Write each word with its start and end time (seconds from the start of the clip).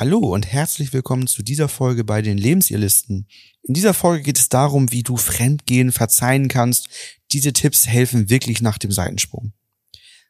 Hallo 0.00 0.18
und 0.18 0.46
herzlich 0.46 0.92
willkommen 0.92 1.26
zu 1.26 1.42
dieser 1.42 1.66
Folge 1.66 2.04
bei 2.04 2.22
den 2.22 2.38
Lebensirrlisten. 2.38 3.26
In 3.62 3.74
dieser 3.74 3.94
Folge 3.94 4.22
geht 4.22 4.38
es 4.38 4.48
darum, 4.48 4.92
wie 4.92 5.02
du 5.02 5.16
Fremdgehen 5.16 5.90
verzeihen 5.90 6.46
kannst. 6.46 6.86
Diese 7.32 7.52
Tipps 7.52 7.88
helfen 7.88 8.30
wirklich 8.30 8.62
nach 8.62 8.78
dem 8.78 8.92
Seitensprung. 8.92 9.54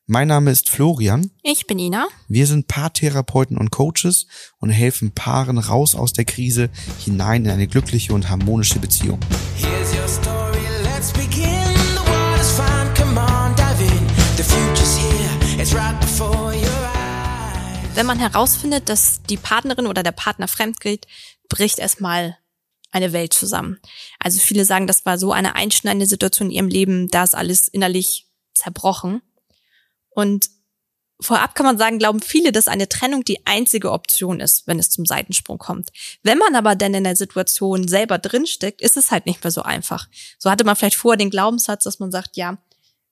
Mein 0.06 0.28
Name 0.28 0.52
ist 0.52 0.70
Florian. 0.70 1.32
Ich 1.42 1.66
bin 1.66 1.78
Ina. 1.78 2.08
Wir 2.28 2.46
sind 2.46 2.66
Paartherapeuten 2.66 3.58
und 3.58 3.70
Coaches 3.70 4.26
und 4.56 4.70
helfen 4.70 5.10
Paaren 5.10 5.58
raus 5.58 5.94
aus 5.94 6.14
der 6.14 6.24
Krise 6.24 6.70
hinein 7.04 7.44
in 7.44 7.50
eine 7.50 7.66
glückliche 7.66 8.14
und 8.14 8.30
harmonische 8.30 8.78
Beziehung. 8.78 9.20
Here's 9.54 9.92
your 9.92 10.08
story, 10.08 10.64
let's 10.82 11.12
begin. 11.12 11.74
The 11.94 12.10
world 12.10 12.40
is 12.40 12.50
fine, 12.52 12.88
come 12.94 13.20
on, 13.20 13.54
dive 13.54 13.82
in. 13.82 14.06
The 14.38 14.44
future's 14.44 14.96
here, 14.96 15.60
it's 15.60 15.74
right 15.74 16.00
before. 16.00 16.37
Wenn 17.98 18.06
man 18.06 18.20
herausfindet, 18.20 18.88
dass 18.88 19.24
die 19.24 19.36
Partnerin 19.36 19.88
oder 19.88 20.04
der 20.04 20.12
Partner 20.12 20.46
fremd 20.46 20.78
geht, 20.78 21.08
bricht 21.48 21.80
erstmal 21.80 22.38
eine 22.92 23.12
Welt 23.12 23.32
zusammen. 23.32 23.80
Also 24.20 24.38
viele 24.38 24.64
sagen, 24.64 24.86
das 24.86 25.04
war 25.04 25.18
so 25.18 25.32
eine 25.32 25.56
einschneidende 25.56 26.06
Situation 26.06 26.46
in 26.46 26.54
ihrem 26.54 26.68
Leben, 26.68 27.08
da 27.08 27.24
ist 27.24 27.34
alles 27.34 27.66
innerlich 27.66 28.28
zerbrochen. 28.54 29.20
Und 30.10 30.48
vorab 31.20 31.56
kann 31.56 31.66
man 31.66 31.76
sagen, 31.76 31.98
glauben 31.98 32.22
viele, 32.22 32.52
dass 32.52 32.68
eine 32.68 32.88
Trennung 32.88 33.24
die 33.24 33.44
einzige 33.48 33.90
Option 33.90 34.38
ist, 34.38 34.68
wenn 34.68 34.78
es 34.78 34.90
zum 34.90 35.04
Seitensprung 35.04 35.58
kommt. 35.58 35.90
Wenn 36.22 36.38
man 36.38 36.54
aber 36.54 36.76
dann 36.76 36.94
in 36.94 37.02
der 37.02 37.16
Situation 37.16 37.88
selber 37.88 38.18
drinsteckt, 38.18 38.80
ist 38.80 38.96
es 38.96 39.10
halt 39.10 39.26
nicht 39.26 39.42
mehr 39.42 39.50
so 39.50 39.62
einfach. 39.62 40.06
So 40.38 40.52
hatte 40.52 40.62
man 40.62 40.76
vielleicht 40.76 40.94
vorher 40.94 41.18
den 41.18 41.30
Glaubenssatz, 41.30 41.82
dass 41.82 41.98
man 41.98 42.12
sagt, 42.12 42.36
ja, 42.36 42.58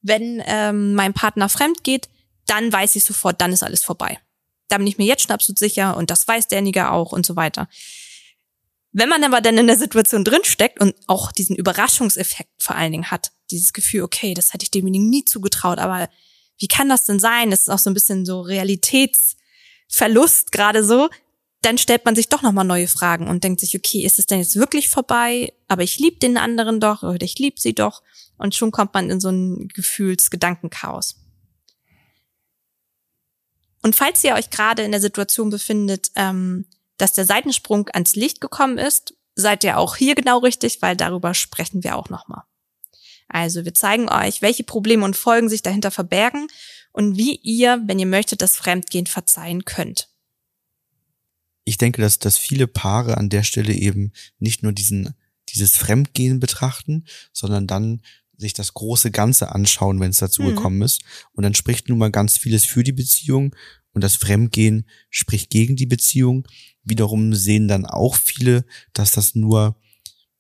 wenn 0.03 0.41
ähm, 0.47 0.95
mein 0.95 1.13
Partner 1.13 1.49
fremd 1.49 1.83
geht, 1.83 2.09
dann 2.47 2.73
weiß 2.73 2.95
ich 2.95 3.03
sofort, 3.03 3.41
dann 3.41 3.53
ist 3.53 3.65
alles 3.65 3.83
vorbei 3.83 4.21
da 4.69 4.79
bin 4.79 4.87
ich 4.87 4.99
mir 4.99 5.07
jetzt 5.07 5.23
schon 5.23 5.33
absolut 5.33 5.59
sicher 5.59 5.97
und 5.97 6.11
das 6.11 6.27
weiß 6.27 6.49
derjenige 6.49 6.91
auch 6.91 7.13
und 7.13 7.25
so 7.25 7.37
weiter. 7.37 7.69
Wenn 8.93 9.09
man 9.09 9.25
aber 9.25 9.41
dann 9.41 9.59
in 9.59 9.67
der 9.67 9.77
Situation 9.77 10.25
drinsteckt 10.25 10.81
und 10.81 10.95
auch 11.07 11.31
diesen 11.31 11.55
Überraschungseffekt 11.55 12.63
vor 12.63 12.77
allen 12.77 12.93
Dingen 12.93 13.11
hat, 13.11 13.31
dieses 13.51 13.75
Gefühl, 13.75 14.03
okay, 14.03 14.33
das 14.33 14.55
hätte 14.55 14.65
ich 14.65 14.71
demjenigen 14.71 15.11
nie 15.11 15.25
zugetraut, 15.25 15.79
aber 15.79 16.09
wie 16.59 16.69
kann 16.69 16.89
das 16.89 17.05
denn 17.05 17.21
sein? 17.21 17.51
Das 17.51 17.61
ist 17.61 17.69
auch 17.69 17.79
so 17.79 17.91
ein 17.91 17.95
bisschen 17.95 18.25
so 18.25 18.41
Realitätsverlust 18.41 20.51
gerade 20.51 20.83
so. 20.83 21.11
Dann 21.61 21.79
stellt 21.79 22.07
man 22.07 22.17
sich 22.17 22.29
doch 22.29 22.43
nochmal 22.43 22.65
neue 22.65 22.89
Fragen 22.89 23.29
und 23.29 23.45
denkt 23.45 23.61
sich, 23.61 23.77
okay, 23.77 24.03
ist 24.03 24.19
es 24.19 24.27
denn 24.27 24.39
jetzt 24.39 24.57
wirklich 24.57 24.89
vorbei? 24.89 25.53
Aber 25.69 25.83
ich 25.83 25.99
liebe 25.99 26.17
den 26.17 26.39
anderen 26.39 26.81
doch 26.81 27.03
oder 27.03 27.23
ich 27.23 27.39
liebe 27.39 27.61
sie 27.61 27.75
doch. 27.75 28.03
Und 28.39 28.55
schon 28.55 28.71
kommt 28.71 28.95
man 28.95 29.11
in 29.11 29.21
so 29.21 29.29
ein 29.29 29.69
Gefühlsgedankenchaos. 29.69 31.17
Und 33.87 33.95
falls 33.95 34.25
ihr 34.25 34.35
euch 34.35 34.51
gerade 34.51 34.83
in 34.83 34.91
der 34.91 35.01
Situation 35.01 35.49
befindet, 35.49 36.11
ähm, 36.17 36.67
dass 36.97 37.13
der 37.13 37.25
Seitensprung 37.25 37.89
ans 37.93 38.17
Licht 38.17 38.41
gekommen 38.41 38.79
ist, 38.79 39.15
seid 39.37 39.63
ihr 39.63 39.79
auch 39.79 39.95
hier 39.95 40.17
genau 40.17 40.39
richtig, 40.39 40.83
weil 40.83 40.97
darüber 40.97 41.35
sprechen 41.35 41.85
wir 41.85 41.95
auch 41.95 42.11
nochmal. 42.11 42.43
Also 43.29 43.65
wir 43.65 43.75
zeigen 43.75 44.09
euch, 44.09 44.43
welche 44.43 44.65
Probleme 44.65 45.05
und 45.05 45.17
Folgen 45.17 45.49
sich 45.49 45.63
dahinter 45.63 45.93
verbergen 45.93 46.49
und 46.91 47.17
wie 47.17 47.37
ihr, 47.37 47.81
wenn 47.87 48.01
ihr 48.01 48.07
möchtet, 48.07 48.43
das 48.43 48.57
Fremdgehen 48.57 49.07
verzeihen 49.07 49.65
könnt. 49.65 50.09
Ich 51.63 51.79
denke, 51.79 52.03
dass, 52.03 52.19
dass 52.19 52.39
viele 52.39 52.67
Paare 52.67 53.17
an 53.19 53.29
der 53.29 53.45
Stelle 53.45 53.73
eben 53.73 54.11
nicht 54.41 54.65
nur 54.65 54.73
diesen, 54.73 55.15
dieses 55.51 55.77
Fremdgehen 55.77 56.41
betrachten, 56.41 57.05
sondern 57.33 57.69
dann 57.69 58.03
sich 58.39 58.53
das 58.53 58.75
große 58.75 59.11
Ganze 59.11 59.55
anschauen, 59.55 60.01
wenn 60.01 60.11
es 60.11 60.19
dazu 60.19 60.43
mhm. 60.43 60.49
gekommen 60.49 60.83
ist. 60.83 61.03
Und 61.33 61.43
dann 61.43 61.55
spricht 61.55 61.89
nun 61.89 61.99
mal 61.99 62.11
ganz 62.11 62.37
vieles 62.37 62.65
für 62.65 62.83
die 62.83 62.93
Beziehung 62.93 63.55
und 63.93 64.03
das 64.03 64.17
Fremdgehen 64.17 64.87
spricht 65.11 65.51
gegen 65.51 65.77
die 65.77 65.87
Beziehung. 65.87 66.47
Wiederum 66.85 67.35
sehen 67.35 67.69
dann 67.69 67.87
auch 67.87 68.15
viele, 68.17 68.65
dass 68.93 69.13
das 69.13 69.35
nur 69.35 69.77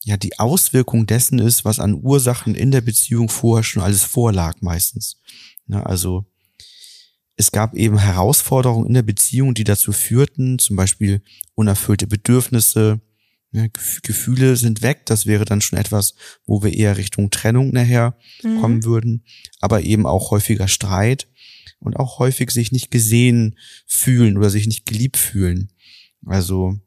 ja 0.04 0.16
die 0.16 0.38
Auswirkung 0.38 1.06
dessen 1.06 1.38
ist, 1.38 1.64
was 1.64 1.80
an 1.80 1.94
Ursachen 1.94 2.54
in 2.54 2.70
der 2.70 2.82
Beziehung 2.82 3.28
vorher 3.28 3.64
schon 3.64 3.82
alles 3.82 4.04
vorlag 4.04 4.60
meistens. 4.60 5.20
Ja, 5.68 5.82
also 5.82 6.26
es 7.36 7.50
gab 7.50 7.74
eben 7.74 7.98
Herausforderungen 7.98 8.86
in 8.86 8.94
der 8.94 9.02
Beziehung, 9.02 9.54
die 9.54 9.64
dazu 9.64 9.92
führten, 9.92 10.58
zum 10.58 10.76
Beispiel 10.76 11.22
unerfüllte 11.54 12.06
Bedürfnisse, 12.06 13.00
Ne, 13.52 13.70
Gefühle 14.02 14.56
sind 14.56 14.82
weg. 14.82 15.06
Das 15.06 15.26
wäre 15.26 15.44
dann 15.44 15.60
schon 15.60 15.78
etwas, 15.78 16.14
wo 16.46 16.62
wir 16.62 16.72
eher 16.72 16.96
Richtung 16.96 17.30
Trennung 17.30 17.70
nachher 17.70 18.16
mhm. 18.42 18.60
kommen 18.60 18.84
würden. 18.84 19.24
Aber 19.60 19.82
eben 19.82 20.06
auch 20.06 20.30
häufiger 20.30 20.68
Streit 20.68 21.28
und 21.78 21.96
auch 21.96 22.18
häufig 22.18 22.50
sich 22.50 22.72
nicht 22.72 22.90
gesehen 22.90 23.56
fühlen 23.86 24.36
oder 24.36 24.50
sich 24.50 24.66
nicht 24.66 24.86
geliebt 24.86 25.16
fühlen. 25.16 25.72
Also 26.24 26.78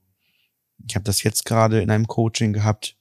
ich 0.87 0.95
habe 0.95 1.05
das 1.05 1.23
jetzt 1.23 1.45
gerade 1.45 1.81
in 1.81 1.89
einem 1.89 2.07
Coaching 2.07 2.53
gehabt. 2.53 2.97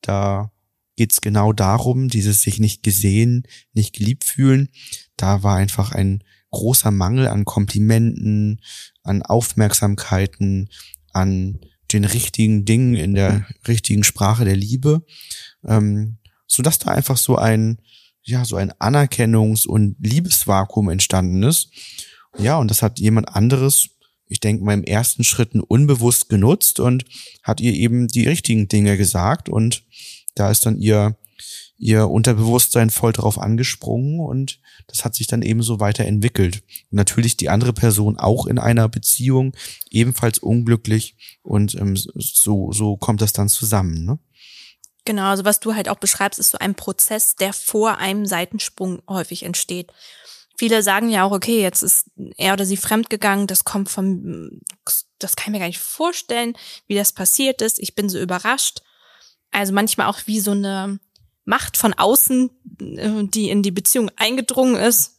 Da 0.00 0.52
geht's 0.96 1.20
genau 1.20 1.52
darum, 1.52 2.08
dieses 2.08 2.42
sich 2.42 2.60
nicht 2.60 2.82
gesehen, 2.82 3.46
nicht 3.72 3.94
geliebt 3.94 4.24
fühlen. 4.24 4.68
Da 5.16 5.42
war 5.42 5.56
einfach 5.56 5.92
ein 5.92 6.22
großer 6.50 6.90
Mangel 6.90 7.28
an 7.28 7.44
Komplimenten, 7.44 8.60
an 9.02 9.22
Aufmerksamkeiten, 9.22 10.68
an 11.12 11.60
den 11.92 12.04
richtigen 12.04 12.64
Dingen 12.64 12.94
in 12.94 13.14
der 13.14 13.46
richtigen 13.66 14.04
Sprache 14.04 14.44
der 14.44 14.56
Liebe, 14.56 15.04
ähm, 15.66 16.18
so 16.46 16.62
dass 16.62 16.78
da 16.78 16.90
einfach 16.90 17.16
so 17.16 17.36
ein 17.36 17.78
ja 18.24 18.44
so 18.44 18.56
ein 18.56 18.72
Anerkennungs- 18.72 19.66
und 19.66 19.96
Liebesvakuum 20.00 20.90
entstanden 20.90 21.42
ist. 21.42 21.70
Ja, 22.38 22.56
und 22.56 22.70
das 22.70 22.82
hat 22.82 22.98
jemand 22.98 23.28
anderes, 23.28 23.90
ich 24.26 24.40
denke 24.40 24.64
mal 24.64 24.74
im 24.74 24.84
ersten 24.84 25.24
Schritten 25.24 25.60
unbewusst 25.60 26.28
genutzt 26.28 26.80
und 26.80 27.04
hat 27.42 27.60
ihr 27.60 27.74
eben 27.74 28.08
die 28.08 28.26
richtigen 28.26 28.68
Dinge 28.68 28.96
gesagt 28.96 29.48
und 29.48 29.84
da 30.34 30.50
ist 30.50 30.64
dann 30.64 30.78
ihr 30.78 31.16
ihr 31.78 32.08
Unterbewusstsein 32.08 32.90
voll 32.90 33.12
drauf 33.12 33.38
angesprungen 33.38 34.20
und 34.20 34.60
das 34.86 35.04
hat 35.04 35.14
sich 35.14 35.26
dann 35.26 35.42
eben 35.42 35.62
so 35.62 35.80
weiterentwickelt. 35.80 36.62
Natürlich 36.90 37.36
die 37.36 37.48
andere 37.48 37.72
Person 37.72 38.18
auch 38.18 38.46
in 38.46 38.58
einer 38.58 38.88
Beziehung 38.88 39.56
ebenfalls 39.90 40.38
unglücklich 40.38 41.16
und 41.42 41.74
ähm, 41.74 41.96
so, 41.96 42.72
so 42.72 42.96
kommt 42.96 43.20
das 43.20 43.32
dann 43.32 43.48
zusammen. 43.48 44.04
Ne? 44.04 44.18
Genau, 45.04 45.30
also 45.30 45.44
was 45.44 45.60
du 45.60 45.74
halt 45.74 45.88
auch 45.88 45.96
beschreibst, 45.96 46.38
ist 46.38 46.52
so 46.52 46.58
ein 46.58 46.74
Prozess, 46.74 47.34
der 47.34 47.52
vor 47.52 47.98
einem 47.98 48.26
Seitensprung 48.26 49.02
häufig 49.08 49.42
entsteht. 49.42 49.92
Viele 50.56 50.82
sagen 50.82 51.08
ja 51.08 51.24
auch, 51.24 51.32
okay, 51.32 51.60
jetzt 51.60 51.82
ist 51.82 52.04
er 52.36 52.52
oder 52.52 52.64
sie 52.64 52.76
fremdgegangen, 52.76 53.48
das 53.48 53.64
kommt 53.64 53.88
vom, 53.90 54.60
das 55.18 55.34
kann 55.34 55.46
ich 55.48 55.52
mir 55.52 55.58
gar 55.58 55.66
nicht 55.66 55.80
vorstellen, 55.80 56.54
wie 56.86 56.94
das 56.94 57.12
passiert 57.12 57.62
ist. 57.62 57.80
Ich 57.80 57.96
bin 57.96 58.08
so 58.08 58.20
überrascht. 58.20 58.82
Also 59.50 59.72
manchmal 59.72 60.06
auch 60.06 60.20
wie 60.26 60.40
so 60.40 60.52
eine 60.52 61.00
Macht 61.44 61.76
von 61.76 61.94
außen, 61.94 62.50
äh, 62.80 63.24
die 63.24 63.50
in 63.50 63.62
die 63.62 63.70
Beziehung 63.70 64.10
eingedrungen 64.16 64.76
ist. 64.76 65.16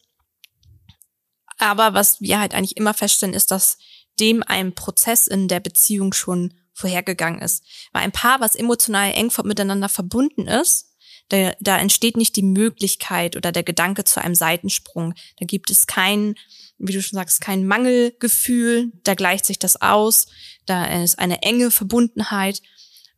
Aber 1.57 1.93
was 1.93 2.21
wir 2.21 2.39
halt 2.39 2.53
eigentlich 2.53 2.77
immer 2.77 2.93
feststellen, 2.93 3.35
ist, 3.35 3.51
dass 3.51 3.77
dem 4.19 4.43
ein 4.43 4.73
Prozess 4.73 5.27
in 5.27 5.47
der 5.47 5.59
Beziehung 5.59 6.13
schon 6.13 6.53
vorhergegangen 6.73 7.41
ist. 7.41 7.63
Weil 7.91 8.03
ein 8.03 8.11
Paar, 8.11 8.39
was 8.39 8.55
emotional 8.55 9.11
eng 9.13 9.31
miteinander 9.43 9.89
verbunden 9.89 10.47
ist, 10.47 10.89
da, 11.29 11.53
da 11.59 11.77
entsteht 11.77 12.17
nicht 12.17 12.35
die 12.35 12.43
Möglichkeit 12.43 13.35
oder 13.35 13.51
der 13.51 13.63
Gedanke 13.63 14.03
zu 14.03 14.21
einem 14.21 14.35
Seitensprung. 14.35 15.13
Da 15.39 15.45
gibt 15.45 15.69
es 15.69 15.87
kein, 15.87 16.35
wie 16.77 16.93
du 16.93 17.01
schon 17.01 17.17
sagst, 17.17 17.41
kein 17.41 17.65
Mangelgefühl, 17.65 18.91
da 19.03 19.13
gleicht 19.13 19.45
sich 19.45 19.59
das 19.59 19.81
aus, 19.81 20.27
da 20.65 21.01
ist 21.01 21.19
eine 21.19 21.41
enge 21.41 21.71
Verbundenheit 21.71 22.61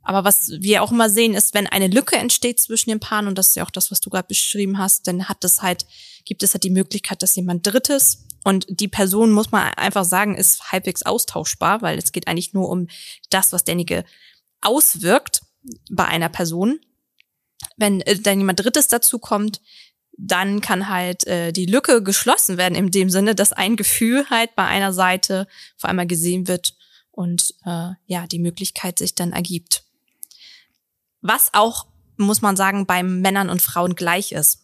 aber 0.05 0.23
was 0.23 0.51
wir 0.51 0.83
auch 0.83 0.91
immer 0.91 1.09
sehen, 1.09 1.33
ist, 1.33 1.53
wenn 1.55 1.67
eine 1.67 1.87
Lücke 1.87 2.15
entsteht 2.15 2.59
zwischen 2.59 2.91
den 2.91 2.99
Paaren, 2.99 3.27
und 3.27 3.37
das 3.37 3.49
ist 3.49 3.55
ja 3.55 3.65
auch 3.65 3.71
das, 3.71 3.89
was 3.89 3.99
du 3.99 4.11
gerade 4.11 4.27
beschrieben 4.27 4.77
hast, 4.77 5.07
dann 5.07 5.27
hat 5.27 5.43
es 5.43 5.63
halt, 5.63 5.85
gibt 6.25 6.43
es 6.43 6.53
halt 6.53 6.63
die 6.63 6.69
Möglichkeit, 6.69 7.23
dass 7.23 7.35
jemand 7.35 7.65
Drittes 7.65 8.25
und 8.43 8.67
die 8.69 8.87
Person, 8.87 9.31
muss 9.31 9.51
man 9.51 9.73
einfach 9.73 10.05
sagen, 10.05 10.35
ist 10.35 10.71
halbwegs 10.71 11.01
austauschbar, 11.01 11.81
weil 11.81 11.97
es 11.97 12.11
geht 12.11 12.27
eigentlich 12.27 12.53
nur 12.53 12.69
um 12.69 12.87
das, 13.31 13.51
was 13.51 13.63
derjenige 13.63 14.05
auswirkt 14.61 15.41
bei 15.89 16.05
einer 16.05 16.29
Person. 16.29 16.79
Wenn 17.75 18.01
äh, 18.01 18.19
dann 18.19 18.37
jemand 18.37 18.63
Drittes 18.63 18.87
dazu 18.87 19.17
kommt, 19.17 19.59
dann 20.17 20.61
kann 20.61 20.87
halt 20.87 21.25
äh, 21.25 21.51
die 21.51 21.65
Lücke 21.65 22.03
geschlossen 22.03 22.57
werden 22.57 22.75
in 22.75 22.91
dem 22.91 23.09
Sinne, 23.09 23.33
dass 23.33 23.51
ein 23.51 23.75
Gefühl 23.75 24.29
halt 24.29 24.55
bei 24.55 24.65
einer 24.65 24.93
Seite 24.93 25.47
vor 25.75 25.89
einmal 25.89 26.07
gesehen 26.07 26.47
wird 26.47 26.75
und 27.09 27.55
äh, 27.65 27.89
ja 28.05 28.27
die 28.27 28.39
Möglichkeit 28.39 28.99
sich 28.99 29.15
dann 29.15 29.31
ergibt. 29.31 29.84
Was 31.27 31.49
auch, 31.53 31.87
muss 32.17 32.41
man 32.41 32.55
sagen, 32.55 32.85
bei 32.85 33.01
Männern 33.03 33.49
und 33.49 33.61
Frauen 33.61 33.95
gleich 33.95 34.31
ist. 34.31 34.61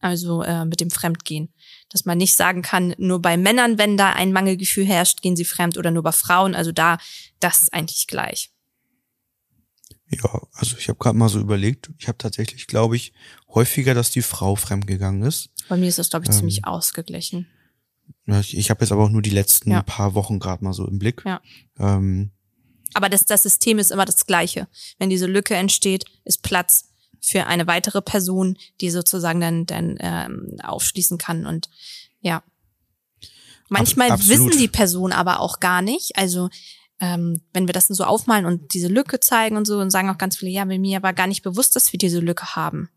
Also 0.00 0.42
äh, 0.42 0.66
mit 0.66 0.80
dem 0.80 0.90
Fremdgehen. 0.90 1.48
Dass 1.88 2.04
man 2.04 2.18
nicht 2.18 2.34
sagen 2.34 2.60
kann, 2.60 2.94
nur 2.98 3.22
bei 3.22 3.36
Männern, 3.36 3.78
wenn 3.78 3.96
da 3.96 4.12
ein 4.12 4.32
Mangelgefühl 4.32 4.84
herrscht, 4.84 5.22
gehen 5.22 5.34
sie 5.34 5.46
fremd 5.46 5.78
oder 5.78 5.90
nur 5.90 6.02
bei 6.02 6.12
Frauen. 6.12 6.54
Also 6.54 6.72
da, 6.72 6.98
das 7.40 7.60
ist 7.60 7.72
eigentlich 7.72 8.06
gleich. 8.06 8.50
Ja, 10.10 10.42
also 10.52 10.76
ich 10.78 10.88
habe 10.88 10.98
gerade 10.98 11.16
mal 11.16 11.28
so 11.28 11.40
überlegt, 11.40 11.90
ich 11.98 12.06
habe 12.06 12.18
tatsächlich, 12.18 12.66
glaube 12.66 12.96
ich, 12.96 13.12
häufiger, 13.48 13.94
dass 13.94 14.10
die 14.10 14.22
Frau 14.22 14.54
fremdgegangen 14.54 15.22
ist. 15.22 15.48
Bei 15.68 15.76
mir 15.76 15.88
ist 15.88 15.98
das, 15.98 16.10
glaube 16.10 16.26
ich, 16.26 16.30
ähm, 16.30 16.36
ziemlich 16.36 16.64
ausgeglichen. 16.66 17.46
Ich, 18.26 18.56
ich 18.56 18.70
habe 18.70 18.82
jetzt 18.82 18.92
aber 18.92 19.04
auch 19.04 19.10
nur 19.10 19.22
die 19.22 19.30
letzten 19.30 19.70
ja. 19.70 19.82
paar 19.82 20.14
Wochen 20.14 20.38
gerade 20.38 20.62
mal 20.62 20.74
so 20.74 20.86
im 20.86 20.98
Blick. 20.98 21.22
Ja. 21.24 21.40
Ähm, 21.78 22.30
aber 22.94 23.08
das, 23.08 23.26
das 23.26 23.42
System 23.42 23.78
ist 23.78 23.90
immer 23.90 24.04
das 24.04 24.26
gleiche. 24.26 24.68
Wenn 24.98 25.10
diese 25.10 25.26
Lücke 25.26 25.54
entsteht, 25.54 26.04
ist 26.24 26.42
Platz 26.42 26.88
für 27.20 27.46
eine 27.46 27.66
weitere 27.66 28.02
Person, 28.02 28.56
die 28.80 28.90
sozusagen 28.90 29.40
dann, 29.40 29.66
dann 29.66 29.96
ähm, 30.00 30.56
aufschließen 30.62 31.18
kann. 31.18 31.46
Und 31.46 31.68
ja. 32.20 32.42
Manchmal 33.68 34.10
Ab, 34.10 34.20
wissen 34.24 34.50
die 34.58 34.68
Personen 34.68 35.12
aber 35.12 35.40
auch 35.40 35.58
gar 35.60 35.82
nicht. 35.82 36.16
Also 36.16 36.50
ähm, 37.00 37.40
wenn 37.52 37.66
wir 37.66 37.72
das 37.72 37.88
so 37.88 38.04
aufmalen 38.04 38.46
und 38.46 38.74
diese 38.74 38.88
Lücke 38.88 39.20
zeigen 39.20 39.56
und 39.56 39.66
so, 39.66 39.78
und 39.78 39.90
sagen 39.90 40.10
auch 40.10 40.18
ganz 40.18 40.36
viele, 40.36 40.50
ja, 40.50 40.64
mir 40.64 41.02
war 41.02 41.12
gar 41.12 41.26
nicht 41.26 41.42
bewusst, 41.42 41.74
dass 41.76 41.92
wir 41.92 41.98
diese 41.98 42.20
Lücke 42.20 42.54
haben. 42.54 42.90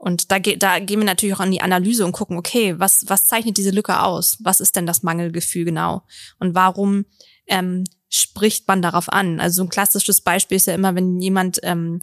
Und 0.00 0.32
da, 0.32 0.38
da 0.38 0.78
gehen 0.78 0.98
wir 0.98 1.04
natürlich 1.04 1.34
auch 1.36 1.40
an 1.40 1.50
die 1.50 1.60
Analyse 1.60 2.06
und 2.06 2.12
gucken, 2.12 2.38
okay, 2.38 2.78
was, 2.78 3.04
was 3.08 3.26
zeichnet 3.26 3.58
diese 3.58 3.68
Lücke 3.68 4.00
aus? 4.00 4.38
Was 4.40 4.60
ist 4.60 4.74
denn 4.76 4.86
das 4.86 5.02
Mangelgefühl 5.02 5.66
genau? 5.66 6.04
Und 6.38 6.54
warum 6.54 7.04
ähm, 7.46 7.84
spricht 8.08 8.66
man 8.66 8.80
darauf 8.80 9.12
an? 9.12 9.40
Also 9.40 9.62
ein 9.62 9.68
klassisches 9.68 10.22
Beispiel 10.22 10.56
ist 10.56 10.66
ja 10.66 10.74
immer, 10.74 10.94
wenn 10.94 11.20
jemand, 11.20 11.60
ähm, 11.64 12.00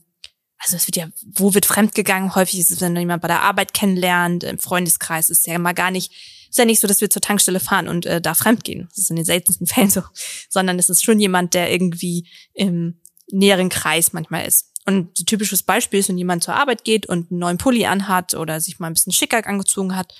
also 0.59 0.75
es 0.75 0.87
wird 0.87 0.95
ja, 0.95 1.09
wo 1.25 1.55
wird 1.55 1.65
fremdgegangen? 1.65 2.35
Häufig 2.35 2.59
ist 2.59 2.69
es, 2.69 2.81
wenn 2.81 2.95
jemand 2.95 3.23
bei 3.23 3.29
der 3.29 3.41
Arbeit 3.41 3.73
kennenlernt, 3.73 4.43
im 4.43 4.59
Freundeskreis 4.59 5.31
ist 5.31 5.47
ja 5.47 5.55
immer 5.55 5.73
gar 5.73 5.89
nicht, 5.89 6.11
ist 6.51 6.59
ja 6.59 6.65
nicht 6.65 6.81
so, 6.81 6.87
dass 6.87 7.01
wir 7.01 7.09
zur 7.09 7.23
Tankstelle 7.23 7.59
fahren 7.59 7.87
und 7.87 8.05
äh, 8.05 8.21
da 8.21 8.35
fremdgehen. 8.35 8.87
Das 8.89 8.99
ist 8.99 9.09
in 9.09 9.15
den 9.15 9.25
seltensten 9.25 9.65
Fällen 9.67 9.89
so, 9.89 10.03
sondern 10.49 10.77
es 10.77 10.89
ist 10.89 11.03
schon 11.03 11.19
jemand, 11.19 11.55
der 11.55 11.71
irgendwie 11.71 12.29
im 12.53 13.01
näheren 13.31 13.69
Kreis 13.69 14.13
manchmal 14.13 14.45
ist. 14.45 14.71
Und 14.87 15.19
ein 15.19 15.25
typisches 15.25 15.63
Beispiel 15.63 15.99
ist, 15.99 16.07
wenn 16.07 16.17
jemand 16.17 16.45
zur 16.45 16.55
Arbeit 16.55 16.85
geht 16.85 17.07
und 17.07 17.29
einen 17.29 17.39
neuen 17.39 17.57
Pulli 17.57 17.85
anhat 17.85 18.35
oder 18.35 18.61
sich 18.61 18.79
mal 18.79 18.87
ein 18.87 18.93
bisschen 18.93 19.11
schicker 19.11 19.45
angezogen 19.45 19.97
hat. 19.97 20.15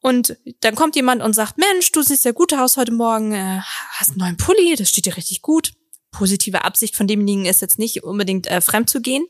Und 0.00 0.36
dann 0.62 0.74
kommt 0.74 0.96
jemand 0.96 1.22
und 1.22 1.32
sagt, 1.32 1.56
Mensch, 1.56 1.92
du 1.92 2.02
siehst 2.02 2.24
ja 2.24 2.32
gut 2.32 2.52
aus 2.52 2.76
heute 2.76 2.90
Morgen, 2.90 3.32
äh, 3.32 3.60
hast 3.92 4.10
einen 4.10 4.18
neuen 4.18 4.36
Pulli, 4.36 4.74
das 4.74 4.88
steht 4.88 5.06
dir 5.06 5.16
richtig 5.16 5.42
gut. 5.42 5.72
Positive 6.10 6.64
Absicht 6.64 6.96
von 6.96 7.06
demjenigen 7.06 7.46
ist 7.46 7.62
jetzt 7.62 7.78
nicht 7.78 8.02
unbedingt 8.02 8.48
äh, 8.48 8.60
fremd 8.60 8.90
zu 8.90 9.00
gehen 9.00 9.24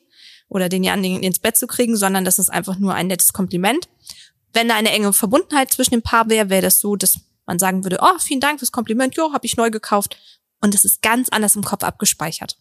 oder 0.49 0.70
den 0.70 0.82
ja 0.82 0.94
ins 0.94 1.38
Bett 1.38 1.58
zu 1.58 1.67
kriegen, 1.67 1.94
sondern 1.94 2.25
das 2.25 2.38
ist 2.38 2.49
einfach 2.49 2.79
nur 2.79 2.94
ein 2.94 3.08
nettes 3.08 3.35
Kompliment. 3.35 3.91
Wenn 4.55 4.69
da 4.69 4.76
eine 4.76 4.93
enge 4.93 5.12
Verbundenheit 5.12 5.73
zwischen 5.73 5.91
dem 5.93 6.03
Paar 6.03 6.31
wäre, 6.31 6.49
wäre 6.49 6.62
das 6.62 6.81
so, 6.81 6.96
dass 6.96 7.20
man 7.44 7.58
sagen 7.58 7.85
würde, 7.85 7.99
oh, 8.00 8.19
vielen 8.19 8.41
Dank 8.41 8.61
fürs 8.61 8.73
Kompliment, 8.73 9.14
jo, 9.17 9.35
habe 9.35 9.44
ich 9.44 9.58
neu 9.58 9.70
gekauft. 9.70 10.17
Und 10.62 10.75
es 10.75 10.87
ist 10.87 11.03
ganz 11.03 11.29
anders 11.29 11.55
im 11.55 11.64
Kopf 11.64 11.85
abgespeichert 11.85 12.56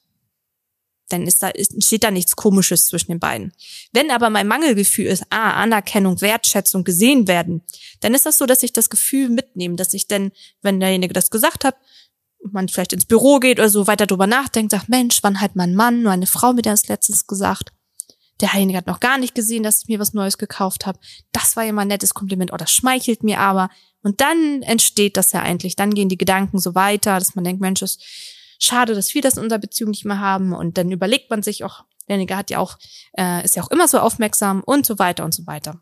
dann 1.09 1.27
ist 1.27 1.43
da, 1.43 1.49
ist, 1.49 1.83
steht 1.83 2.03
da 2.03 2.11
nichts 2.11 2.35
Komisches 2.35 2.87
zwischen 2.87 3.11
den 3.11 3.19
beiden. 3.19 3.51
Wenn 3.91 4.11
aber 4.11 4.29
mein 4.29 4.47
Mangelgefühl 4.47 5.05
ist, 5.05 5.23
ah, 5.29 5.53
Anerkennung, 5.53 6.21
Wertschätzung, 6.21 6.83
gesehen 6.83 7.27
werden, 7.27 7.61
dann 7.99 8.13
ist 8.13 8.25
das 8.25 8.37
so, 8.37 8.45
dass 8.45 8.63
ich 8.63 8.73
das 8.73 8.89
Gefühl 8.89 9.29
mitnehme, 9.29 9.75
dass 9.75 9.93
ich 9.93 10.07
denn, 10.07 10.31
wenn 10.61 10.79
derjenige 10.79 11.13
das 11.13 11.29
gesagt 11.29 11.65
hat, 11.65 11.75
man 12.51 12.69
vielleicht 12.69 12.93
ins 12.93 13.05
Büro 13.05 13.39
geht 13.39 13.59
oder 13.59 13.69
so 13.69 13.87
weiter 13.87 14.07
drüber 14.07 14.27
nachdenkt, 14.27 14.71
sagt, 14.71 14.89
Mensch, 14.89 15.19
wann 15.23 15.41
hat 15.41 15.55
mein 15.55 15.75
Mann 15.75 16.01
nur 16.01 16.11
eine 16.11 16.27
Frau 16.27 16.53
mir 16.53 16.61
das 16.61 16.87
letztens 16.87 17.27
gesagt? 17.27 17.73
Derjenige 18.41 18.77
hat 18.77 18.87
noch 18.87 19.01
gar 19.01 19.17
nicht 19.17 19.35
gesehen, 19.35 19.63
dass 19.63 19.81
ich 19.81 19.89
mir 19.89 19.99
was 19.99 20.13
Neues 20.13 20.37
gekauft 20.37 20.85
habe. 20.85 20.99
Das 21.33 21.57
war 21.57 21.65
ja 21.65 21.73
mal 21.73 21.81
ein 21.81 21.89
nettes 21.89 22.13
Kompliment, 22.13 22.53
oh, 22.53 22.65
schmeichelt 22.65 23.23
mir 23.23 23.39
aber. 23.39 23.69
Und 24.01 24.21
dann 24.21 24.61
entsteht 24.61 25.17
das 25.17 25.33
ja 25.33 25.41
eigentlich, 25.41 25.75
dann 25.75 25.93
gehen 25.93 26.07
die 26.07 26.17
Gedanken 26.17 26.59
so 26.59 26.73
weiter, 26.73 27.19
dass 27.19 27.35
man 27.35 27.43
denkt, 27.43 27.59
Mensch, 27.61 27.81
das 27.81 27.97
schade, 28.59 28.93
dass 28.93 29.13
wir 29.15 29.21
das 29.21 29.37
in 29.37 29.43
unserer 29.43 29.59
Beziehung 29.59 29.91
nicht 29.91 30.05
mehr 30.05 30.19
haben. 30.19 30.53
Und 30.53 30.77
dann 30.77 30.91
überlegt 30.91 31.29
man 31.31 31.41
sich 31.41 31.63
auch, 31.63 31.85
derjenige 32.07 32.37
hat 32.37 32.51
ja 32.51 32.59
auch, 32.59 32.77
äh, 33.17 33.43
ist 33.43 33.55
ja 33.55 33.63
auch 33.63 33.71
immer 33.71 33.87
so 33.87 33.99
aufmerksam 33.99 34.61
und 34.61 34.85
so 34.85 34.99
weiter 34.99 35.25
und 35.25 35.33
so 35.33 35.47
weiter. 35.47 35.81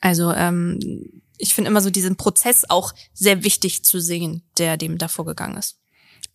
Also 0.00 0.32
ähm, 0.32 0.78
ich 1.38 1.54
finde 1.54 1.70
immer 1.70 1.80
so 1.80 1.90
diesen 1.90 2.16
Prozess 2.16 2.64
auch 2.68 2.94
sehr 3.12 3.44
wichtig 3.44 3.84
zu 3.84 4.00
sehen, 4.00 4.42
der 4.58 4.76
dem 4.76 4.98
da 4.98 5.08
vorgegangen 5.08 5.56
ist. 5.56 5.80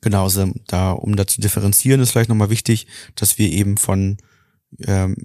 Genau, 0.01 0.23
also 0.23 0.51
da, 0.67 0.91
um 0.91 1.15
da 1.15 1.27
zu 1.27 1.41
differenzieren, 1.41 2.01
ist 2.01 2.11
vielleicht 2.11 2.29
nochmal 2.29 2.49
wichtig, 2.49 2.87
dass 3.15 3.37
wir 3.37 3.51
eben 3.51 3.77
von 3.77 4.17
ähm, 4.85 5.15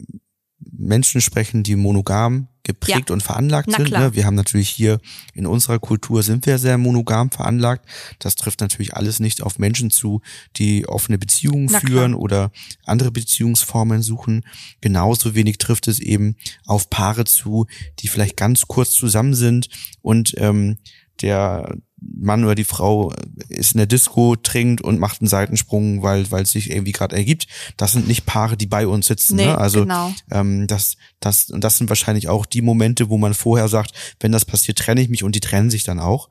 Menschen 0.59 1.21
sprechen, 1.21 1.63
die 1.63 1.77
monogam 1.77 2.49
geprägt 2.65 3.11
ja. 3.11 3.13
und 3.13 3.23
veranlagt 3.23 3.69
Na 3.71 3.77
sind. 3.77 3.91
Ne? 3.93 4.15
Wir 4.15 4.27
haben 4.27 4.35
natürlich 4.35 4.69
hier 4.69 4.99
in 5.35 5.47
unserer 5.47 5.79
Kultur 5.79 6.23
sind 6.23 6.47
wir 6.47 6.59
sehr 6.59 6.79
monogam 6.79 7.31
veranlagt. 7.31 7.87
Das 8.19 8.35
trifft 8.35 8.61
natürlich 8.61 8.95
alles 8.95 9.21
nicht 9.21 9.43
auf 9.43 9.59
Menschen 9.59 9.91
zu, 9.91 10.21
die 10.57 10.89
offene 10.89 11.19
Beziehungen 11.19 11.69
Na 11.71 11.81
führen 11.81 12.13
klar. 12.13 12.21
oder 12.21 12.51
andere 12.85 13.13
Beziehungsformen 13.13 14.03
suchen. 14.03 14.45
Genauso 14.81 15.35
wenig 15.35 15.59
trifft 15.59 15.87
es 15.87 16.01
eben 16.01 16.37
auf 16.67 16.91
Paare 16.91 17.25
zu, 17.25 17.67
die 18.01 18.09
vielleicht 18.09 18.37
ganz 18.37 18.67
kurz 18.67 18.91
zusammen 18.91 19.35
sind 19.35 19.69
und 20.03 20.35
ähm, 20.39 20.79
der 21.21 21.77
Mann 22.17 22.45
oder 22.45 22.55
die 22.55 22.65
Frau 22.65 23.13
ist 23.49 23.75
in 23.75 23.79
der 23.79 23.87
Disco, 23.87 24.37
trinkt 24.37 24.81
und 24.81 24.99
macht 24.99 25.21
einen 25.21 25.29
Seitensprung, 25.29 26.03
weil 26.03 26.31
weil 26.31 26.43
es 26.43 26.53
sich 26.53 26.71
irgendwie 26.71 26.93
gerade 26.93 27.17
ergibt. 27.17 27.47
Das 27.77 27.93
sind 27.93 28.09
nicht 28.09 28.27
Paare, 28.27 28.57
die 28.57 28.67
bei 28.67 28.87
uns 28.87 29.07
sitzen. 29.07 29.37
Nee, 29.37 29.47
ne? 29.47 29.59
Also 29.59 29.83
genau. 29.83 30.13
ähm, 30.31 30.67
das 30.67 30.97
das 31.21 31.51
und 31.51 31.63
das 31.63 31.79
sind 31.79 31.89
wahrscheinlich 31.89 32.29
auch 32.29 32.47
die 32.47 32.63
Momente, 32.63 33.09
wo 33.09 33.19
man 33.19 33.35
vorher 33.35 33.69
sagt, 33.69 33.93
wenn 34.21 34.33
das 34.33 34.45
passiert, 34.45 34.79
trenne 34.79 35.01
ich 35.01 35.09
mich 35.09 35.23
und 35.23 35.35
die 35.35 35.41
trennen 35.41 35.71
sich 35.71 35.85
dann 35.85 36.01
auch. 36.01 36.29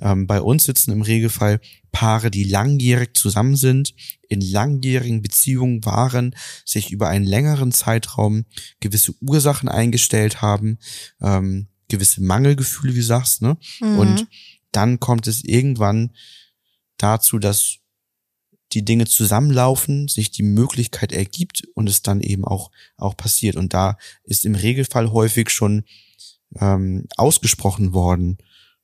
Ähm, 0.00 0.26
bei 0.26 0.40
uns 0.40 0.64
sitzen 0.64 0.92
im 0.92 1.02
Regelfall 1.02 1.60
Paare, 1.94 2.30
die 2.30 2.44
langjährig 2.44 3.14
zusammen 3.14 3.54
sind, 3.54 3.94
in 4.28 4.40
langjährigen 4.40 5.22
Beziehungen 5.22 5.84
waren, 5.84 6.34
sich 6.64 6.90
über 6.90 7.08
einen 7.08 7.24
längeren 7.24 7.70
Zeitraum 7.70 8.46
gewisse 8.80 9.14
Ursachen 9.20 9.68
eingestellt 9.68 10.42
haben, 10.42 10.78
ähm, 11.22 11.68
gewisse 11.88 12.22
Mangelgefühle, 12.22 12.94
wie 12.94 12.98
du 12.98 13.04
sagst, 13.04 13.42
ne? 13.42 13.56
Mhm. 13.80 13.98
Und 13.98 14.26
dann 14.74 15.00
kommt 15.00 15.26
es 15.26 15.44
irgendwann 15.44 16.12
dazu, 16.96 17.38
dass 17.38 17.78
die 18.72 18.84
Dinge 18.84 19.06
zusammenlaufen, 19.06 20.08
sich 20.08 20.30
die 20.30 20.42
Möglichkeit 20.42 21.12
ergibt 21.12 21.66
und 21.74 21.88
es 21.88 22.02
dann 22.02 22.20
eben 22.20 22.44
auch, 22.44 22.70
auch 22.96 23.16
passiert. 23.16 23.56
Und 23.56 23.72
da 23.72 23.98
ist 24.24 24.44
im 24.44 24.54
Regelfall 24.54 25.12
häufig 25.12 25.50
schon 25.50 25.84
ähm, 26.60 27.06
ausgesprochen 27.16 27.92
worden, 27.92 28.38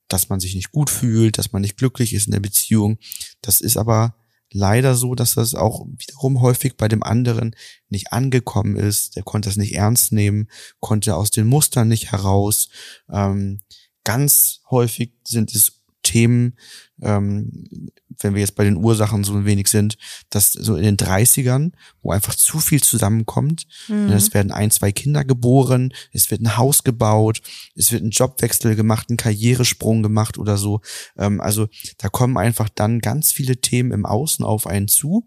dass 0.09 0.29
man 0.29 0.41
sich 0.41 0.55
nicht 0.55 0.71
gut 0.71 0.91
fühlt, 0.91 1.39
dass 1.39 1.53
man 1.53 1.63
nicht 1.63 1.77
glücklich 1.77 2.15
ist 2.15 2.27
in 2.27 2.33
der 2.33 2.41
Beziehung. 2.41 2.99
Das 3.43 3.61
ist 3.61 3.77
aber 3.77 4.15
leider 4.53 4.95
so, 4.95 5.15
dass 5.15 5.35
das 5.35 5.55
auch 5.55 5.87
wiederum 5.87 6.41
häufig 6.41 6.77
bei 6.77 6.89
dem 6.89 7.03
anderen 7.03 7.55
nicht 7.89 8.13
angekommen 8.13 8.77
ist. 8.77 9.17
Der 9.17 9.23
konnte 9.23 9.49
das 9.49 9.57
nicht 9.57 9.75
ernst 9.75 10.13
nehmen, 10.13 10.49
konnte 10.81 11.17
aus 11.17 11.31
den 11.31 11.47
Mustern 11.47 11.89
nicht 11.89 12.13
heraus. 12.13 12.69
Ähm, 13.11 13.61
ganz 14.05 14.61
häufig 14.71 15.13
sind 15.25 15.55
es 15.55 15.80
Themen, 16.03 16.57
ähm, 17.03 17.67
wenn 18.23 18.35
wir 18.35 18.41
jetzt 18.41 18.55
bei 18.57 18.65
den 18.65 18.77
Ursachen 18.77 19.25
so 19.25 19.35
ein 19.35 19.45
wenig 19.45 19.69
sind, 19.69 19.97
dass 20.29 20.53
so 20.53 20.77
in 20.77 20.83
den 20.83 20.97
30ern, 20.97 21.73
wo 22.03 22.13
einfach 22.13 22.35
zu 22.35 22.59
viel 22.59 22.83
zusammenkommt, 22.83 23.67
mhm. 23.89 24.07
Ne, 24.07 24.15
es 24.15 24.35
werden 24.35 24.53
ein, 24.53 24.71
zwei 24.71 24.93
Kinder 24.93 25.25
geboren, 25.25 25.93
es 26.13 26.31
wird 26.31 26.41
ein 26.43 26.57
Haus 26.57 26.85
gebaut, 26.85 27.41
es 27.75 27.93
wird 27.93 28.03
ein 28.03 28.11
Jobwechsel 28.11 28.77
gemacht, 28.77 29.11
ein 29.11 29.17
Karrieresprung 29.17 30.03
gemacht 30.03 30.39
oder 30.39 30.57
so. 30.57 30.81
Ähm, 31.17 31.41
also 31.41 31.69
da 31.99 32.09
kommen 32.09 32.37
einfach 32.37 32.69
dann 32.69 33.01
ganz 33.01 33.33
viele 33.33 33.61
Themen 33.61 33.93
im 33.93 34.07
Außen 34.07 34.45
auf 34.45 34.67
einen 34.67 34.89
zu, 34.89 35.27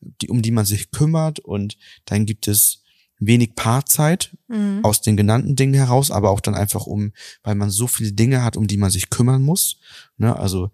die, 0.00 0.28
um 0.28 0.42
die 0.42 0.50
man 0.50 0.66
sich 0.66 0.90
kümmert 0.90 1.38
und 1.40 1.76
dann 2.04 2.26
gibt 2.26 2.48
es 2.48 2.82
wenig 3.18 3.54
Paarzeit 3.54 4.36
mhm. 4.48 4.80
aus 4.82 5.00
den 5.00 5.16
genannten 5.16 5.56
Dingen 5.56 5.74
heraus, 5.74 6.10
aber 6.10 6.30
auch 6.30 6.40
dann 6.40 6.54
einfach 6.54 6.86
um, 6.86 7.12
weil 7.42 7.54
man 7.54 7.70
so 7.70 7.86
viele 7.86 8.12
Dinge 8.12 8.42
hat, 8.42 8.56
um 8.56 8.66
die 8.66 8.76
man 8.76 8.90
sich 8.90 9.10
kümmern 9.10 9.42
muss. 9.42 9.78
Ne? 10.18 10.36
Also 10.36 10.70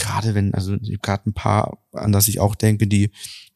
gerade 0.00 0.34
wenn, 0.34 0.54
also 0.54 0.76
gerade 1.02 1.28
ein 1.28 1.34
paar, 1.34 1.78
an 1.92 2.12
das 2.12 2.28
ich 2.28 2.40
auch 2.40 2.54
denke, 2.54 2.86
die, 2.86 3.10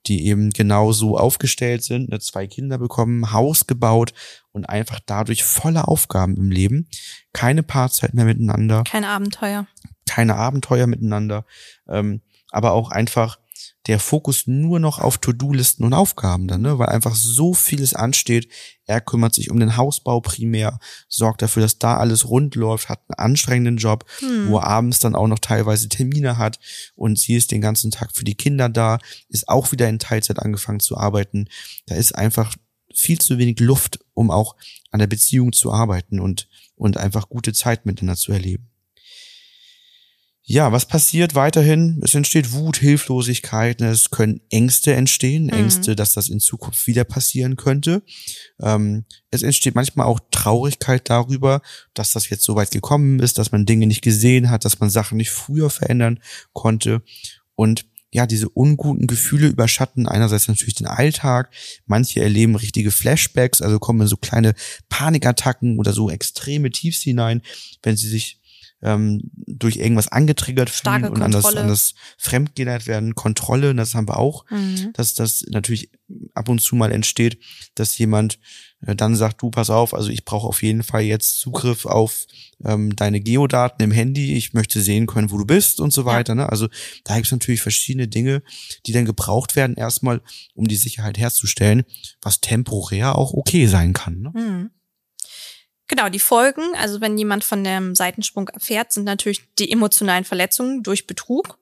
die 0.06 0.26
eben 0.26 0.50
genau 0.50 0.92
so 0.92 1.18
aufgestellt 1.18 1.82
sind, 1.82 2.10
ne, 2.10 2.20
zwei 2.20 2.46
Kinder 2.46 2.78
bekommen, 2.78 3.32
Haus 3.32 3.66
gebaut 3.66 4.12
und 4.52 4.68
einfach 4.68 5.00
dadurch 5.04 5.44
volle 5.44 5.88
Aufgaben 5.88 6.36
im 6.36 6.50
Leben, 6.50 6.88
keine 7.32 7.62
Paarzeit 7.62 8.14
mehr 8.14 8.26
miteinander, 8.26 8.84
keine 8.84 9.08
Abenteuer, 9.08 9.66
keine 10.06 10.36
Abenteuer 10.36 10.86
miteinander, 10.86 11.46
ähm, 11.88 12.20
aber 12.50 12.72
auch 12.72 12.90
einfach 12.90 13.38
der 13.87 14.00
Fokus 14.00 14.47
nur 14.47 14.80
noch 14.80 14.99
auf 14.99 15.18
To-Do-Listen 15.18 15.85
und 15.85 15.92
Aufgaben 15.92 16.49
dann, 16.49 16.62
ne? 16.62 16.78
weil 16.78 16.88
einfach 16.88 17.14
so 17.14 17.52
vieles 17.52 17.94
ansteht. 17.94 18.49
Er 18.87 19.00
kümmert 19.00 19.35
sich 19.35 19.50
um 19.50 19.61
den 19.61 19.76
Hausbau 19.76 20.21
primär, 20.21 20.78
sorgt 21.09 21.42
dafür, 21.42 21.62
dass 21.62 21.78
da 21.78 21.99
alles 21.99 22.28
rund 22.28 22.54
läuft, 22.54 22.88
hat 22.88 23.00
einen 23.09 23.33
anstrengenden 23.33 23.76
Job, 23.76 24.04
hm. 24.21 24.49
wo 24.49 24.59
er 24.59 24.66
abends 24.66 25.00
dann 25.00 25.14
auch 25.14 25.28
noch 25.28 25.38
teilweise 25.38 25.88
Termine 25.88 26.38
hat 26.38 26.59
und 26.94 27.18
sie 27.18 27.35
ist 27.35 27.50
den 27.50 27.61
ganzen 27.61 27.90
Tag 27.90 28.11
für 28.14 28.25
die 28.25 28.37
Kinder 28.37 28.68
da, 28.68 28.99
ist 29.28 29.49
auch 29.49 29.73
wieder 29.73 29.88
in 29.88 29.99
Teilzeit 29.99 30.38
angefangen 30.38 30.80
zu 30.80 30.97
arbeiten. 30.97 31.49
Da 31.87 31.94
ist 31.94 32.14
einfach 32.14 32.54
viel 32.94 33.21
zu 33.21 33.38
wenig 33.38 33.61
Luft, 33.61 33.99
um 34.14 34.30
auch 34.30 34.56
an 34.90 35.00
der 35.00 35.06
Beziehung 35.06 35.52
zu 35.52 35.73
arbeiten 35.73 36.21
und, 36.21 36.49
und 36.76 36.97
einfach 36.97 37.28
gute 37.28 37.52
Zeit 37.52 37.87
miteinander 37.87 38.18
zu 38.18 38.33
erleben. 38.33 38.71
Ja, 40.46 40.72
was 40.72 40.84
passiert 40.84 41.34
weiterhin? 41.34 42.02
Es 42.04 42.14
entsteht 42.14 42.52
Wut, 42.52 42.76
Hilflosigkeit, 42.76 43.80
ne? 43.80 43.88
es 43.88 44.10
können 44.10 44.42
Ängste 44.50 44.92
entstehen, 44.92 45.44
mhm. 45.44 45.54
Ängste, 45.54 45.96
dass 45.96 46.12
das 46.12 46.28
in 46.28 46.38
Zukunft 46.38 46.86
wieder 46.86 47.04
passieren 47.04 47.56
könnte. 47.56 48.02
Ähm, 48.60 49.06
es 49.30 49.42
entsteht 49.42 49.74
manchmal 49.74 50.06
auch 50.06 50.20
Traurigkeit 50.30 51.08
darüber, 51.08 51.62
dass 51.94 52.12
das 52.12 52.28
jetzt 52.28 52.44
so 52.44 52.56
weit 52.56 52.72
gekommen 52.72 53.20
ist, 53.20 53.38
dass 53.38 53.52
man 53.52 53.64
Dinge 53.64 53.86
nicht 53.86 54.02
gesehen 54.02 54.50
hat, 54.50 54.66
dass 54.66 54.80
man 54.80 54.90
Sachen 54.90 55.16
nicht 55.16 55.30
früher 55.30 55.70
verändern 55.70 56.20
konnte. 56.52 57.02
Und 57.54 57.86
ja, 58.12 58.26
diese 58.26 58.50
unguten 58.50 59.06
Gefühle 59.06 59.48
überschatten 59.48 60.06
einerseits 60.06 60.46
natürlich 60.46 60.74
den 60.74 60.86
Alltag. 60.86 61.52
Manche 61.86 62.20
erleben 62.20 62.54
richtige 62.54 62.90
Flashbacks, 62.90 63.62
also 63.62 63.78
kommen 63.78 64.02
in 64.02 64.08
so 64.08 64.18
kleine 64.18 64.54
Panikattacken 64.90 65.78
oder 65.78 65.94
so 65.94 66.10
extreme 66.10 66.70
Tiefs 66.70 67.00
hinein, 67.00 67.40
wenn 67.82 67.96
sie 67.96 68.08
sich 68.08 68.40
ähm, 68.84 69.30
durch 69.34 69.76
irgendwas 69.76 70.08
angetriggert 70.08 70.70
fühlen 70.70 70.98
Starke 70.98 71.10
und 71.10 71.22
an 71.22 71.32
das, 71.32 71.44
an 71.56 71.68
das 71.68 71.94
Fremdgehört 72.18 72.86
werden. 72.86 73.14
Kontrolle, 73.14 73.74
das 73.74 73.94
haben 73.94 74.08
wir 74.08 74.18
auch, 74.18 74.44
mhm. 74.50 74.92
dass 74.92 75.14
das 75.14 75.44
natürlich 75.48 75.90
ab 76.34 76.48
und 76.48 76.60
zu 76.60 76.76
mal 76.76 76.92
entsteht, 76.92 77.38
dass 77.74 77.96
jemand 77.98 78.38
äh, 78.86 78.94
dann 78.94 79.16
sagt, 79.16 79.42
du 79.42 79.50
pass 79.50 79.70
auf, 79.70 79.94
also 79.94 80.10
ich 80.10 80.24
brauche 80.24 80.46
auf 80.46 80.62
jeden 80.62 80.82
Fall 80.82 81.02
jetzt 81.02 81.38
Zugriff 81.38 81.86
auf 81.86 82.26
ähm, 82.64 82.94
deine 82.94 83.20
Geodaten 83.20 83.82
im 83.82 83.90
Handy, 83.90 84.34
ich 84.34 84.52
möchte 84.52 84.80
sehen 84.80 85.06
können, 85.06 85.30
wo 85.30 85.38
du 85.38 85.46
bist 85.46 85.80
und 85.80 85.92
so 85.92 86.04
weiter. 86.04 86.32
Ja. 86.32 86.42
Ne? 86.42 86.48
Also 86.48 86.68
da 87.04 87.14
gibt 87.14 87.26
es 87.26 87.32
natürlich 87.32 87.62
verschiedene 87.62 88.08
Dinge, 88.08 88.42
die 88.86 88.92
dann 88.92 89.06
gebraucht 89.06 89.56
werden, 89.56 89.76
erstmal, 89.76 90.20
um 90.54 90.68
die 90.68 90.76
Sicherheit 90.76 91.18
herzustellen, 91.18 91.84
was 92.20 92.40
temporär 92.40 93.16
auch 93.16 93.32
okay 93.32 93.66
sein 93.66 93.94
kann. 93.94 94.20
Ne? 94.20 94.32
Mhm. 94.34 94.70
Genau, 95.86 96.08
die 96.08 96.18
Folgen, 96.18 96.74
also 96.76 97.00
wenn 97.00 97.18
jemand 97.18 97.44
von 97.44 97.62
dem 97.62 97.94
Seitensprung 97.94 98.48
erfährt, 98.48 98.92
sind 98.92 99.04
natürlich 99.04 99.42
die 99.58 99.70
emotionalen 99.70 100.24
Verletzungen 100.24 100.82
durch 100.82 101.06
Betrug. 101.06 101.58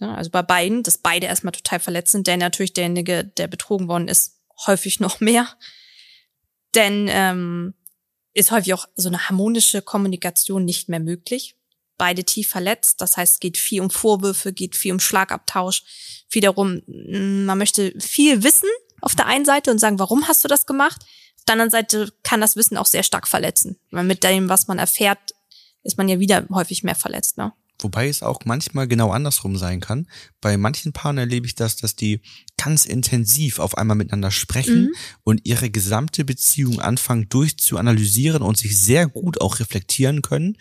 Also 0.00 0.30
bei 0.30 0.42
beiden, 0.42 0.82
dass 0.82 0.98
beide 0.98 1.26
erstmal 1.26 1.52
total 1.52 1.78
verletzt 1.78 2.12
sind, 2.12 2.26
der 2.26 2.36
natürlich 2.36 2.72
derjenige, 2.72 3.24
der 3.24 3.46
betrogen 3.46 3.88
worden 3.88 4.08
ist, 4.08 4.40
häufig 4.66 5.00
noch 5.00 5.20
mehr. 5.20 5.48
Denn 6.74 7.06
ähm, 7.08 7.74
ist 8.32 8.50
häufig 8.50 8.74
auch 8.74 8.86
so 8.96 9.08
eine 9.08 9.28
harmonische 9.28 9.80
Kommunikation 9.82 10.64
nicht 10.64 10.88
mehr 10.88 11.00
möglich. 11.00 11.56
Beide 11.96 12.24
tief 12.24 12.48
verletzt, 12.48 13.00
das 13.00 13.16
heißt, 13.16 13.34
es 13.34 13.40
geht 13.40 13.56
viel 13.56 13.80
um 13.80 13.88
Vorwürfe, 13.88 14.52
geht 14.52 14.74
viel 14.74 14.92
um 14.92 14.98
Schlagabtausch, 14.98 15.84
viel 16.28 16.42
darum, 16.42 16.82
man 16.88 17.56
möchte 17.56 17.94
viel 18.00 18.42
wissen 18.42 18.68
auf 19.00 19.14
der 19.14 19.26
einen 19.26 19.44
Seite 19.44 19.70
und 19.70 19.78
sagen, 19.78 20.00
warum 20.00 20.26
hast 20.26 20.42
du 20.42 20.48
das 20.48 20.66
gemacht? 20.66 21.04
Auf 21.44 21.48
der 21.48 21.52
anderen 21.56 21.70
Seite 21.70 22.10
kann 22.22 22.40
das 22.40 22.56
Wissen 22.56 22.78
auch 22.78 22.86
sehr 22.86 23.02
stark 23.02 23.28
verletzen. 23.28 23.76
Weil 23.90 24.04
mit 24.04 24.24
dem, 24.24 24.48
was 24.48 24.66
man 24.66 24.78
erfährt, 24.78 25.34
ist 25.82 25.98
man 25.98 26.08
ja 26.08 26.18
wieder 26.18 26.46
häufig 26.50 26.84
mehr 26.84 26.94
verletzt, 26.94 27.36
ne? 27.36 27.52
Wobei 27.80 28.08
es 28.08 28.22
auch 28.22 28.40
manchmal 28.46 28.88
genau 28.88 29.10
andersrum 29.10 29.58
sein 29.58 29.80
kann. 29.80 30.06
Bei 30.40 30.56
manchen 30.56 30.94
Paaren 30.94 31.18
erlebe 31.18 31.46
ich 31.46 31.54
das, 31.54 31.76
dass 31.76 31.96
die 31.96 32.22
ganz 32.56 32.86
intensiv 32.86 33.58
auf 33.58 33.76
einmal 33.76 33.94
miteinander 33.94 34.30
sprechen 34.30 34.84
mhm. 34.84 34.94
und 35.22 35.40
ihre 35.44 35.68
gesamte 35.68 36.24
Beziehung 36.24 36.80
anfangen 36.80 37.28
durchzuanalysieren 37.28 38.40
und 38.40 38.56
sich 38.56 38.80
sehr 38.80 39.06
gut 39.06 39.42
auch 39.42 39.58
reflektieren 39.58 40.22
können, 40.22 40.56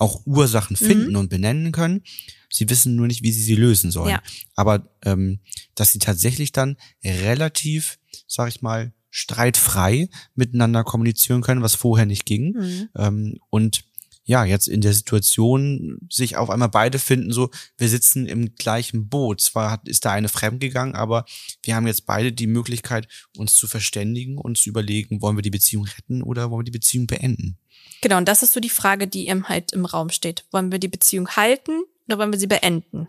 auch 0.00 0.26
Ursachen 0.26 0.76
mhm. 0.80 0.84
finden 0.84 1.10
mhm. 1.10 1.18
und 1.18 1.28
benennen 1.28 1.70
können. 1.70 2.02
Sie 2.50 2.68
wissen 2.68 2.96
nur 2.96 3.06
nicht, 3.06 3.22
wie 3.22 3.30
sie 3.30 3.42
sie 3.42 3.54
lösen 3.54 3.92
sollen. 3.92 4.10
Ja. 4.10 4.22
Aber 4.56 4.88
ähm, 5.04 5.38
dass 5.76 5.92
sie 5.92 6.00
tatsächlich 6.00 6.50
dann 6.50 6.76
relativ, 7.04 8.00
sag 8.26 8.48
ich 8.48 8.62
mal, 8.62 8.92
streitfrei 9.16 10.08
miteinander 10.34 10.82
kommunizieren 10.82 11.40
können, 11.40 11.62
was 11.62 11.76
vorher 11.76 12.04
nicht 12.04 12.26
ging. 12.26 12.52
Mhm. 12.52 12.88
Ähm, 12.96 13.38
und 13.48 13.84
ja, 14.24 14.44
jetzt 14.44 14.66
in 14.66 14.80
der 14.80 14.92
Situation 14.92 15.98
sich 16.10 16.36
auf 16.36 16.50
einmal 16.50 16.68
beide 16.70 16.98
finden, 16.98 17.30
so, 17.30 17.50
wir 17.78 17.88
sitzen 17.88 18.26
im 18.26 18.56
gleichen 18.56 19.08
Boot. 19.08 19.40
Zwar 19.40 19.70
hat, 19.70 19.86
ist 19.86 20.04
da 20.04 20.10
eine 20.10 20.28
fremdgegangen, 20.28 20.96
aber 20.96 21.26
wir 21.62 21.76
haben 21.76 21.86
jetzt 21.86 22.06
beide 22.06 22.32
die 22.32 22.48
Möglichkeit, 22.48 23.06
uns 23.36 23.54
zu 23.54 23.68
verständigen 23.68 24.36
und 24.36 24.58
zu 24.58 24.68
überlegen, 24.68 25.22
wollen 25.22 25.36
wir 25.36 25.42
die 25.42 25.50
Beziehung 25.50 25.84
retten 25.84 26.20
oder 26.20 26.50
wollen 26.50 26.62
wir 26.62 26.72
die 26.72 26.78
Beziehung 26.78 27.06
beenden? 27.06 27.56
Genau, 28.00 28.16
und 28.16 28.26
das 28.26 28.42
ist 28.42 28.52
so 28.52 28.58
die 28.58 28.68
Frage, 28.68 29.06
die 29.06 29.28
eben 29.28 29.48
halt 29.48 29.72
im 29.72 29.84
Raum 29.84 30.10
steht. 30.10 30.44
Wollen 30.50 30.72
wir 30.72 30.80
die 30.80 30.88
Beziehung 30.88 31.28
halten 31.28 31.84
oder 32.08 32.18
wollen 32.18 32.32
wir 32.32 32.38
sie 32.40 32.48
beenden? 32.48 33.06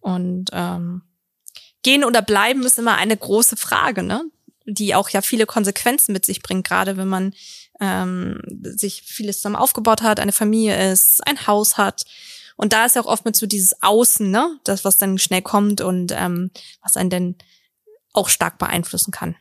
Und 0.00 0.50
ähm, 0.52 1.02
gehen 1.84 2.02
oder 2.02 2.20
bleiben 2.20 2.64
ist 2.64 2.80
immer 2.80 2.96
eine 2.96 3.16
große 3.16 3.56
Frage, 3.56 4.02
ne? 4.02 4.24
Die 4.66 4.94
auch 4.94 5.08
ja 5.10 5.22
viele 5.22 5.46
Konsequenzen 5.46 6.12
mit 6.12 6.26
sich 6.26 6.42
bringt, 6.42 6.66
gerade 6.66 6.96
wenn 6.96 7.08
man 7.08 7.34
ähm, 7.80 8.40
sich 8.62 9.02
vieles 9.02 9.38
zusammen 9.38 9.56
aufgebaut 9.56 10.02
hat, 10.02 10.20
eine 10.20 10.32
Familie 10.32 10.92
ist, 10.92 11.26
ein 11.26 11.46
Haus 11.46 11.78
hat. 11.78 12.04
Und 12.56 12.72
da 12.72 12.86
ist 12.86 12.96
ja 12.96 13.02
auch 13.02 13.06
oft 13.06 13.24
mit 13.24 13.36
so 13.36 13.46
dieses 13.46 13.82
Außen, 13.82 14.30
ne, 14.30 14.58
das, 14.64 14.84
was 14.84 14.96
dann 14.96 15.18
schnell 15.18 15.42
kommt 15.42 15.80
und 15.80 16.12
ähm, 16.16 16.50
was 16.82 16.96
einen 16.96 17.10
dann 17.10 17.34
auch 18.12 18.28
stark 18.28 18.58
beeinflussen 18.58 19.10
kann. 19.10 19.36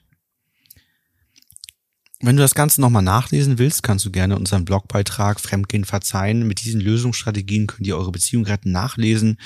Wenn 2.22 2.38
du 2.38 2.42
das 2.42 2.56
Ganze 2.56 2.80
nochmal 2.80 3.04
nachlesen 3.04 3.60
willst, 3.60 3.84
kannst 3.84 4.06
du 4.06 4.12
gerne 4.12 4.38
unseren 4.38 4.64
Blogbeitrag 4.64 5.42
Fremdgehen 5.42 5.84
verzeihen. 5.84 6.48
Mit 6.48 6.64
diesen 6.64 6.80
Lösungsstrategien 6.80 7.68
könnt 7.68 7.86
ihr 7.86 7.98
eure 7.98 8.14
Beziehung 8.14 8.46
retten 8.46 8.72
nachlesen, 8.72 9.38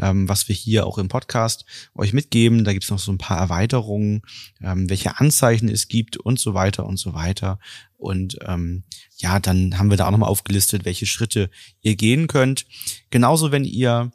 ähm, 0.00 0.28
was 0.28 0.48
wir 0.48 0.56
hier 0.56 0.86
auch 0.86 0.98
im 0.98 1.06
Podcast 1.06 1.64
euch 1.94 2.12
mitgeben. 2.12 2.64
Da 2.64 2.72
gibt's 2.72 2.90
noch 2.90 2.98
so 2.98 3.12
ein 3.12 3.18
paar 3.18 3.38
Erweiterungen, 3.38 4.22
ähm, 4.60 4.90
welche 4.90 5.20
Anzeichen 5.20 5.68
es 5.68 5.86
gibt 5.86 6.16
und 6.16 6.40
so 6.40 6.52
weiter 6.52 6.84
und 6.86 6.96
so 6.96 7.14
weiter. 7.14 7.60
Und 7.96 8.38
ähm, 8.44 8.82
ja, 9.18 9.38
dann 9.38 9.78
haben 9.78 9.90
wir 9.90 9.96
da 9.96 10.06
auch 10.06 10.10
nochmal 10.10 10.28
aufgelistet, 10.28 10.84
welche 10.84 11.06
Schritte 11.06 11.48
ihr 11.80 11.94
gehen 11.94 12.26
könnt. 12.26 12.66
Genauso, 13.10 13.52
wenn 13.52 13.64
ihr 13.64 14.10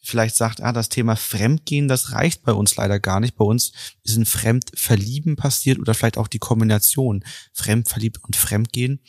vielleicht 0.00 0.36
sagt, 0.36 0.62
ah, 0.62 0.72
das 0.72 0.88
Thema 0.88 1.16
Fremdgehen, 1.16 1.88
das 1.88 2.12
reicht 2.12 2.42
bei 2.42 2.52
uns 2.52 2.76
leider 2.76 2.98
gar 2.98 3.20
nicht. 3.20 3.36
Bei 3.36 3.44
uns 3.44 3.72
ist 4.02 4.16
ein 4.16 4.26
Fremdverlieben 4.26 5.36
passiert 5.36 5.78
oder 5.78 5.94
vielleicht 5.94 6.18
auch 6.18 6.28
die 6.28 6.38
Kombination 6.38 7.24
Fremdverliebt 7.52 8.22
und 8.24 8.36
Fremdgehen, 8.36 9.00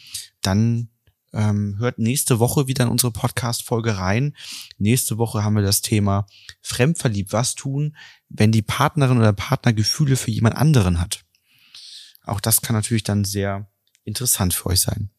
dann 0.42 0.90
ähm, 1.34 1.78
hört 1.80 1.98
nächste 1.98 2.40
Woche 2.40 2.68
wieder 2.68 2.84
in 2.84 2.90
unsere 2.90 3.12
Podcast-Folge 3.12 3.98
rein. 3.98 4.36
Nächste 4.78 5.18
Woche 5.18 5.44
haben 5.44 5.56
wir 5.56 5.64
das 5.64 5.82
Thema 5.82 6.28
Fremdverliebt. 6.62 7.32
Was 7.32 7.56
tun, 7.56 7.96
wenn 8.28 8.52
die 8.52 8.62
Partnerin 8.62 9.18
oder 9.18 9.34
Partner 9.34 9.72
Gefühle 9.72 10.18
für 10.18 10.32
jemand 10.32 10.58
anderen 10.58 11.00
hat? 11.00 11.24
Auch 12.24 12.42
das 12.42 12.62
kann 12.62 12.76
natürlich 12.76 13.04
dann 13.04 13.24
sehr 13.24 13.70
interessant 14.04 14.54
für 14.54 14.68
euch 14.68 14.82
sein 14.82 15.10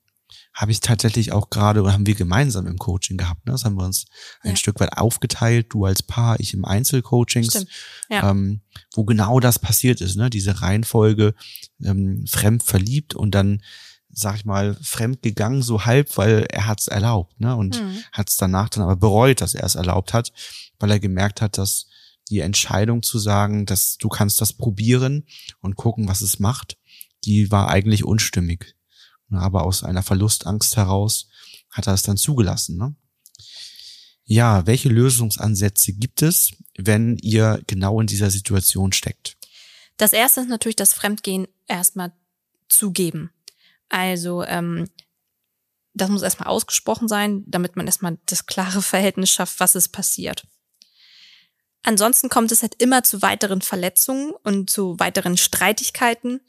habe 0.54 0.70
ich 0.70 0.80
tatsächlich 0.80 1.32
auch 1.32 1.50
gerade 1.50 1.82
oder 1.82 1.92
haben 1.92 2.06
wir 2.06 2.14
gemeinsam 2.14 2.66
im 2.66 2.78
Coaching 2.78 3.16
gehabt. 3.16 3.46
Ne? 3.46 3.52
Das 3.52 3.64
haben 3.64 3.76
wir 3.76 3.84
uns 3.84 4.06
ja. 4.44 4.50
ein 4.50 4.56
Stück 4.56 4.80
weit 4.80 4.96
aufgeteilt, 4.98 5.68
du 5.70 5.84
als 5.84 6.02
Paar, 6.02 6.40
ich 6.40 6.52
im 6.52 6.64
Einzelcoachings, 6.64 7.66
ja. 8.10 8.30
ähm, 8.30 8.60
wo 8.94 9.04
genau 9.04 9.40
das 9.40 9.58
passiert 9.58 10.00
ist, 10.00 10.16
ne? 10.16 10.28
Diese 10.28 10.60
Reihenfolge 10.60 11.34
ähm, 11.82 12.24
fremd 12.26 12.62
verliebt 12.62 13.14
und 13.14 13.34
dann 13.34 13.62
sag 14.14 14.36
ich 14.36 14.44
mal, 14.44 14.76
fremd 14.82 15.22
gegangen, 15.22 15.62
so 15.62 15.86
halb, 15.86 16.18
weil 16.18 16.46
er 16.50 16.66
hat's 16.66 16.86
erlaubt, 16.86 17.40
ne? 17.40 17.56
Und 17.56 17.80
mhm. 17.80 18.04
hat's 18.12 18.36
danach 18.36 18.68
dann 18.68 18.82
aber 18.84 18.96
bereut, 18.96 19.40
dass 19.40 19.54
er 19.54 19.64
es 19.64 19.74
erlaubt 19.74 20.12
hat, 20.12 20.32
weil 20.78 20.90
er 20.90 21.00
gemerkt 21.00 21.40
hat, 21.40 21.56
dass 21.56 21.86
die 22.28 22.40
Entscheidung 22.40 23.02
zu 23.02 23.18
sagen, 23.18 23.64
dass 23.64 23.96
du 23.96 24.08
kannst 24.08 24.40
das 24.40 24.52
probieren 24.52 25.24
und 25.60 25.76
gucken, 25.76 26.08
was 26.08 26.20
es 26.20 26.38
macht, 26.38 26.76
die 27.24 27.50
war 27.50 27.68
eigentlich 27.68 28.04
unstimmig. 28.04 28.74
Aber 29.38 29.64
aus 29.64 29.82
einer 29.82 30.02
Verlustangst 30.02 30.76
heraus 30.76 31.28
hat 31.70 31.86
er 31.86 31.94
es 31.94 32.02
dann 32.02 32.16
zugelassen. 32.16 32.76
Ne? 32.76 32.94
Ja, 34.24 34.66
welche 34.66 34.88
Lösungsansätze 34.88 35.92
gibt 35.92 36.22
es, 36.22 36.52
wenn 36.76 37.16
ihr 37.18 37.62
genau 37.66 38.00
in 38.00 38.06
dieser 38.06 38.30
Situation 38.30 38.92
steckt? 38.92 39.36
Das 39.96 40.12
erste 40.12 40.40
ist 40.40 40.48
natürlich 40.48 40.76
das 40.76 40.92
Fremdgehen 40.92 41.48
erstmal 41.66 42.12
zugeben. 42.68 43.30
Also 43.88 44.42
ähm, 44.44 44.88
das 45.94 46.08
muss 46.08 46.22
erstmal 46.22 46.48
ausgesprochen 46.48 47.08
sein, 47.08 47.44
damit 47.46 47.76
man 47.76 47.86
erstmal 47.86 48.18
das 48.26 48.46
klare 48.46 48.82
Verhältnis 48.82 49.30
schafft, 49.30 49.60
was 49.60 49.74
ist 49.74 49.90
passiert. 49.90 50.46
Ansonsten 51.82 52.28
kommt 52.28 52.52
es 52.52 52.62
halt 52.62 52.80
immer 52.80 53.02
zu 53.02 53.22
weiteren 53.22 53.60
Verletzungen 53.60 54.32
und 54.44 54.70
zu 54.70 54.98
weiteren 54.98 55.36
Streitigkeiten, 55.36 56.40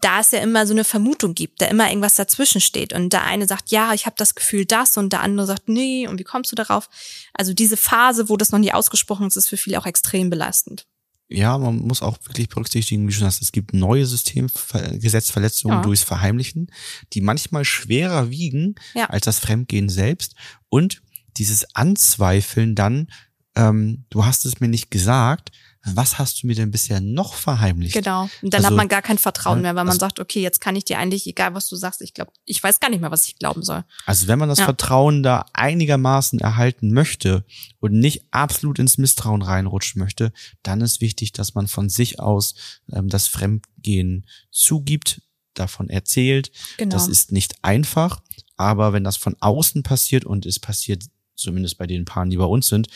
da 0.00 0.20
es 0.20 0.32
ja 0.32 0.40
immer 0.40 0.66
so 0.66 0.72
eine 0.72 0.84
Vermutung 0.84 1.34
gibt, 1.34 1.60
da 1.60 1.66
immer 1.66 1.88
irgendwas 1.88 2.16
dazwischen 2.16 2.60
steht 2.60 2.92
und 2.92 3.12
der 3.12 3.24
eine 3.24 3.46
sagt, 3.46 3.70
ja, 3.70 3.94
ich 3.94 4.06
habe 4.06 4.16
das 4.18 4.34
Gefühl 4.34 4.66
das 4.66 4.96
und 4.96 5.12
der 5.12 5.20
andere 5.20 5.46
sagt, 5.46 5.68
nee, 5.68 6.06
und 6.06 6.18
wie 6.18 6.24
kommst 6.24 6.52
du 6.52 6.56
darauf? 6.56 6.88
Also 7.32 7.54
diese 7.54 7.76
Phase, 7.76 8.28
wo 8.28 8.36
das 8.36 8.52
noch 8.52 8.58
nie 8.58 8.72
ausgesprochen 8.72 9.26
ist, 9.26 9.36
ist 9.36 9.48
für 9.48 9.56
viele 9.56 9.78
auch 9.78 9.86
extrem 9.86 10.30
belastend. 10.30 10.86
Ja, 11.28 11.56
man 11.56 11.78
muss 11.78 12.02
auch 12.02 12.18
wirklich 12.26 12.48
berücksichtigen, 12.48 13.04
wie 13.04 13.12
du 13.12 13.18
schon 13.18 13.26
hast, 13.26 13.40
es 13.40 13.52
gibt 13.52 13.72
neue 13.72 14.04
Systemgesetzverletzungen 14.04 15.78
ja. 15.78 15.82
durchs 15.82 16.02
Verheimlichen, 16.02 16.70
die 17.12 17.22
manchmal 17.22 17.64
schwerer 17.64 18.30
wiegen 18.30 18.74
ja. 18.94 19.06
als 19.06 19.24
das 19.24 19.38
Fremdgehen 19.38 19.88
selbst 19.88 20.34
und 20.68 21.02
dieses 21.36 21.74
Anzweifeln 21.74 22.74
dann 22.74 23.08
ähm, 23.56 24.04
du 24.10 24.24
hast 24.24 24.44
es 24.44 24.60
mir 24.60 24.68
nicht 24.68 24.90
gesagt, 24.90 25.50
was 25.84 26.18
hast 26.18 26.42
du 26.42 26.46
mir 26.46 26.54
denn 26.54 26.70
bisher 26.70 27.00
noch 27.00 27.34
verheimlicht? 27.34 27.94
Genau. 27.94 28.22
Und 28.42 28.54
dann 28.54 28.64
also, 28.64 28.68
hat 28.68 28.76
man 28.76 28.88
gar 28.88 29.02
kein 29.02 29.18
Vertrauen 29.18 29.60
mehr, 29.60 29.74
weil 29.74 29.84
man 29.84 29.98
sagt, 29.98 30.18
okay, 30.18 30.40
jetzt 30.40 30.60
kann 30.60 30.76
ich 30.76 30.84
dir 30.84 30.98
eigentlich, 30.98 31.26
egal 31.26 31.54
was 31.54 31.68
du 31.68 31.76
sagst, 31.76 32.00
ich 32.00 32.14
glaube, 32.14 32.32
ich 32.44 32.62
weiß 32.62 32.80
gar 32.80 32.88
nicht 32.88 33.00
mehr, 33.00 33.10
was 33.10 33.26
ich 33.26 33.38
glauben 33.38 33.62
soll. 33.62 33.84
Also 34.06 34.26
wenn 34.26 34.38
man 34.38 34.48
das 34.48 34.58
ja. 34.58 34.64
Vertrauen 34.64 35.22
da 35.22 35.44
einigermaßen 35.52 36.38
erhalten 36.38 36.92
möchte 36.92 37.44
und 37.80 37.92
nicht 37.92 38.24
absolut 38.30 38.78
ins 38.78 38.96
Misstrauen 38.96 39.42
reinrutschen 39.42 40.00
möchte, 40.00 40.32
dann 40.62 40.80
ist 40.80 41.00
wichtig, 41.02 41.32
dass 41.32 41.54
man 41.54 41.68
von 41.68 41.90
sich 41.90 42.18
aus 42.18 42.54
ähm, 42.90 43.08
das 43.08 43.26
Fremdgehen 43.26 44.26
zugibt, 44.50 45.20
davon 45.52 45.88
erzählt. 45.88 46.50
Genau. 46.78 46.94
Das 46.96 47.08
ist 47.08 47.30
nicht 47.30 47.54
einfach, 47.62 48.20
aber 48.56 48.92
wenn 48.92 49.04
das 49.04 49.16
von 49.16 49.36
außen 49.40 49.82
passiert 49.82 50.24
und 50.24 50.46
es 50.46 50.58
passiert 50.58 51.04
zumindest 51.34 51.78
bei 51.78 51.86
den 51.86 52.04
Paaren, 52.04 52.30
die 52.30 52.36
bei 52.36 52.44
uns 52.44 52.68
sind, 52.68 52.88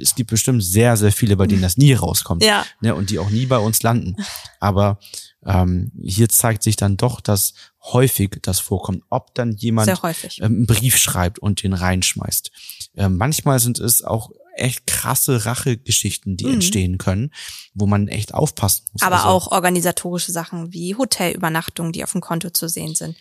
es 0.00 0.14
gibt 0.14 0.30
bestimmt 0.30 0.64
sehr, 0.64 0.96
sehr 0.96 1.12
viele, 1.12 1.36
bei 1.36 1.46
denen 1.46 1.62
das 1.62 1.76
nie 1.76 1.92
rauskommt. 1.92 2.42
Ja. 2.42 2.64
Ne, 2.80 2.94
und 2.94 3.10
die 3.10 3.18
auch 3.18 3.30
nie 3.30 3.46
bei 3.46 3.58
uns 3.58 3.82
landen. 3.82 4.16
Aber 4.60 4.98
ähm, 5.44 5.92
hier 6.02 6.28
zeigt 6.28 6.62
sich 6.62 6.76
dann 6.76 6.96
doch, 6.96 7.20
dass 7.20 7.54
häufig 7.82 8.38
das 8.42 8.60
vorkommt, 8.60 9.02
ob 9.10 9.34
dann 9.34 9.52
jemand 9.52 9.88
ähm, 9.88 10.14
einen 10.40 10.66
Brief 10.66 10.96
schreibt 10.96 11.38
und 11.40 11.62
den 11.62 11.72
reinschmeißt. 11.72 12.50
Ähm, 12.96 13.16
manchmal 13.16 13.58
sind 13.58 13.78
es 13.80 14.02
auch 14.02 14.30
echt 14.54 14.86
krasse 14.86 15.46
Rachegeschichten, 15.46 16.36
die 16.36 16.44
mhm. 16.44 16.54
entstehen 16.54 16.98
können, 16.98 17.32
wo 17.74 17.86
man 17.86 18.08
echt 18.08 18.34
aufpassen 18.34 18.86
muss. 18.92 19.02
Aber 19.02 19.24
also, 19.24 19.28
auch 19.28 19.52
organisatorische 19.52 20.32
Sachen 20.32 20.72
wie 20.72 20.94
Hotelübernachtungen, 20.94 21.92
die 21.92 22.04
auf 22.04 22.12
dem 22.12 22.20
Konto 22.20 22.50
zu 22.50 22.68
sehen 22.68 22.94
sind. 22.94 23.16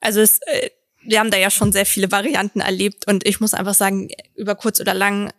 Also 0.00 0.20
es, 0.20 0.38
äh, 0.46 0.70
wir 1.04 1.20
haben 1.20 1.30
da 1.30 1.38
ja 1.38 1.50
schon 1.50 1.72
sehr 1.72 1.86
viele 1.86 2.10
Varianten 2.10 2.60
erlebt 2.60 3.06
und 3.06 3.26
ich 3.26 3.40
muss 3.40 3.54
einfach 3.54 3.74
sagen, 3.74 4.08
über 4.36 4.54
kurz 4.54 4.80
oder 4.80 4.94
lang, 4.94 5.32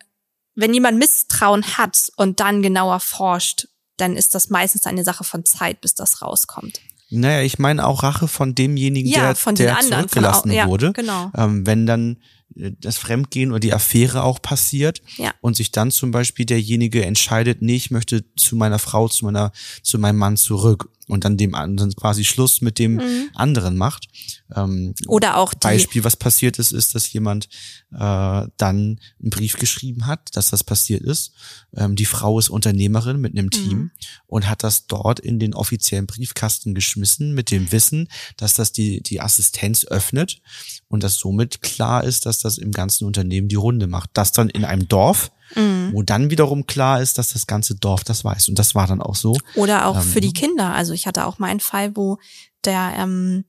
wenn 0.56 0.74
jemand 0.74 1.00
Misstrauen 1.00 1.64
hat 1.78 2.12
und 2.18 2.40
dann 2.40 2.62
genauer 2.62 3.00
forscht, 3.00 3.68
dann 3.98 4.16
ist 4.16 4.36
das 4.36 4.50
meistens 4.50 4.86
eine 4.86 5.04
Sache 5.04 5.24
von 5.24 5.46
Zeit, 5.46 5.82
bis 5.82 5.96
das 5.96 6.22
rauskommt. 6.22 6.80
Naja, 7.10 7.44
ich 7.44 7.60
meine 7.60 7.86
auch 7.86 8.02
Rache 8.02 8.28
von 8.28 8.56
demjenigen, 8.56 9.10
ja, 9.10 9.28
der, 9.28 9.36
von 9.36 9.56
der 9.56 9.78
anderen, 9.78 10.10
zurückgelassen 10.10 10.50
von, 10.50 10.52
ja, 10.52 10.68
wurde. 10.68 10.94
Genau. 10.94 11.32
Ähm, 11.38 11.66
wenn 11.66 11.86
dann 11.86 12.18
äh, 12.56 12.72
das 12.80 12.98
Fremdgehen 12.98 13.52
oder 13.52 13.60
die 13.60 13.74
Affäre 13.74 14.24
auch 14.24 14.42
passiert 14.42 15.02
ja. 15.18 15.32
und 15.40 15.56
sich 15.56 15.72
dann 15.72 15.92
zum 15.92 16.10
Beispiel 16.10 16.46
derjenige 16.46 17.06
entscheidet, 17.06 17.62
nee, 17.62 17.76
ich 17.76 17.92
möchte 17.92 18.26
zu 18.36 18.56
meiner 18.56 18.80
Frau, 18.80 19.08
zu 19.10 19.26
meiner, 19.26 19.52
zu 19.84 20.00
meinem 20.00 20.18
Mann 20.18 20.38
zurück 20.38 20.90
und 21.08 21.26
dann 21.26 21.38
dem 21.38 21.56
anderen 21.56 21.94
quasi 21.96 22.24
Schluss 22.24 22.62
mit 22.62 22.80
dem 22.80 22.96
mhm. 22.96 23.30
anderen 23.34 23.76
macht. 23.76 24.08
Ähm, 24.56 24.94
Oder 25.08 25.38
auch 25.38 25.54
die 25.54 25.60
Beispiel, 25.60 26.04
was 26.04 26.16
passiert 26.16 26.60
ist, 26.60 26.72
ist, 26.72 26.96
dass 26.96 27.12
jemand 27.12 27.50
äh, 27.92 28.48
dann 28.58 29.00
einen 29.20 29.30
Brief 29.30 29.58
geschrieben 29.58 30.08
hat, 30.08 30.36
dass 30.36 30.50
das 30.50 30.64
passiert 30.64 31.02
ist. 31.02 31.34
Ähm, 31.76 31.96
die 31.96 32.06
Frau 32.06 32.40
ist 32.40 32.50
Unternehmerin 32.50 33.20
mit 33.20 33.38
einem 33.38 33.50
Team 33.50 33.78
mhm. 33.78 33.92
und 34.28 34.50
hat 34.50 34.64
das 34.64 34.88
dort 34.88 35.20
in 35.20 35.40
den 35.40 35.54
offiziellen 35.54 36.08
Briefkasten 36.08 36.74
geschmissen 36.74 37.34
mit 37.34 37.52
dem 37.52 37.72
Wissen, 37.72 38.08
dass 38.38 38.54
das 38.54 38.72
die 38.72 39.02
die 39.02 39.22
Assistenz 39.22 39.86
öffnet 39.86 40.42
und 40.88 41.04
dass 41.04 41.16
somit 41.16 41.62
klar 41.62 42.04
ist, 42.04 42.26
dass 42.26 42.40
das 42.40 42.58
im 42.58 42.72
ganzen 42.72 43.06
Unternehmen 43.06 43.48
die 43.48 43.56
Runde 43.56 43.88
macht. 43.88 44.12
Das 44.14 44.32
dann 44.32 44.50
in 44.50 44.66
einem 44.66 44.88
Dorf 44.88 45.32
mhm. 45.56 45.92
wo 45.94 46.04
dann 46.04 46.30
wiederum 46.30 46.66
klar 46.66 47.02
ist, 47.02 47.18
dass 47.18 47.34
das 47.34 47.48
ganze 47.48 47.76
Dorf 47.76 48.04
das 48.04 48.24
weiß. 48.24 48.50
Und 48.50 48.60
das 48.60 48.76
war 48.76 48.88
dann 48.88 49.02
auch 49.02 49.16
so. 49.16 49.38
Oder 49.56 49.88
auch 49.88 49.98
ähm, 49.98 50.04
für 50.04 50.22
die 50.22 50.34
Kinder. 50.34 50.74
Also 50.74 50.94
ich 50.94 51.08
hatte 51.08 51.26
auch 51.26 51.40
mal 51.40 51.48
einen 51.48 51.60
Fall, 51.60 51.96
wo 51.96 52.18
der, 52.66 52.94
ähm, 52.98 53.46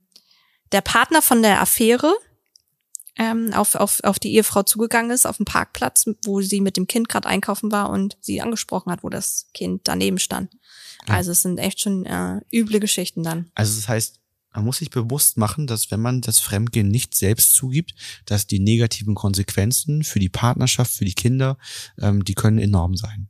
der 0.72 0.80
Partner 0.80 1.22
von 1.22 1.42
der 1.42 1.60
Affäre 1.60 2.14
ähm, 3.16 3.52
auf, 3.54 3.74
auf, 3.74 4.00
auf 4.02 4.18
die 4.18 4.34
Ehefrau 4.34 4.62
zugegangen 4.62 5.10
ist, 5.10 5.26
auf 5.26 5.36
dem 5.36 5.46
Parkplatz, 5.46 6.06
wo 6.24 6.40
sie 6.40 6.60
mit 6.60 6.76
dem 6.76 6.86
Kind 6.86 7.08
gerade 7.08 7.28
einkaufen 7.28 7.70
war 7.70 7.90
und 7.90 8.16
sie 8.20 8.40
angesprochen 8.40 8.90
hat, 8.90 9.04
wo 9.04 9.08
das 9.08 9.46
Kind 9.54 9.82
daneben 9.84 10.18
stand. 10.18 10.52
Ja. 11.06 11.14
Also 11.14 11.32
es 11.32 11.42
sind 11.42 11.58
echt 11.58 11.80
schon 11.80 12.06
äh, 12.06 12.40
üble 12.52 12.80
Geschichten 12.80 13.22
dann. 13.22 13.50
Also 13.54 13.76
das 13.76 13.88
heißt, 13.88 14.20
man 14.54 14.64
muss 14.64 14.78
sich 14.78 14.90
bewusst 14.90 15.36
machen, 15.36 15.66
dass 15.66 15.90
wenn 15.90 16.00
man 16.00 16.20
das 16.20 16.38
Fremdgehen 16.38 16.88
nicht 16.88 17.14
selbst 17.14 17.54
zugibt, 17.54 17.94
dass 18.24 18.46
die 18.46 18.60
negativen 18.60 19.14
Konsequenzen 19.14 20.04
für 20.04 20.20
die 20.20 20.28
Partnerschaft, 20.28 20.92
für 20.92 21.04
die 21.04 21.14
Kinder, 21.14 21.58
ähm, 22.00 22.24
die 22.24 22.34
können 22.34 22.58
enorm 22.58 22.96
sein. 22.96 23.28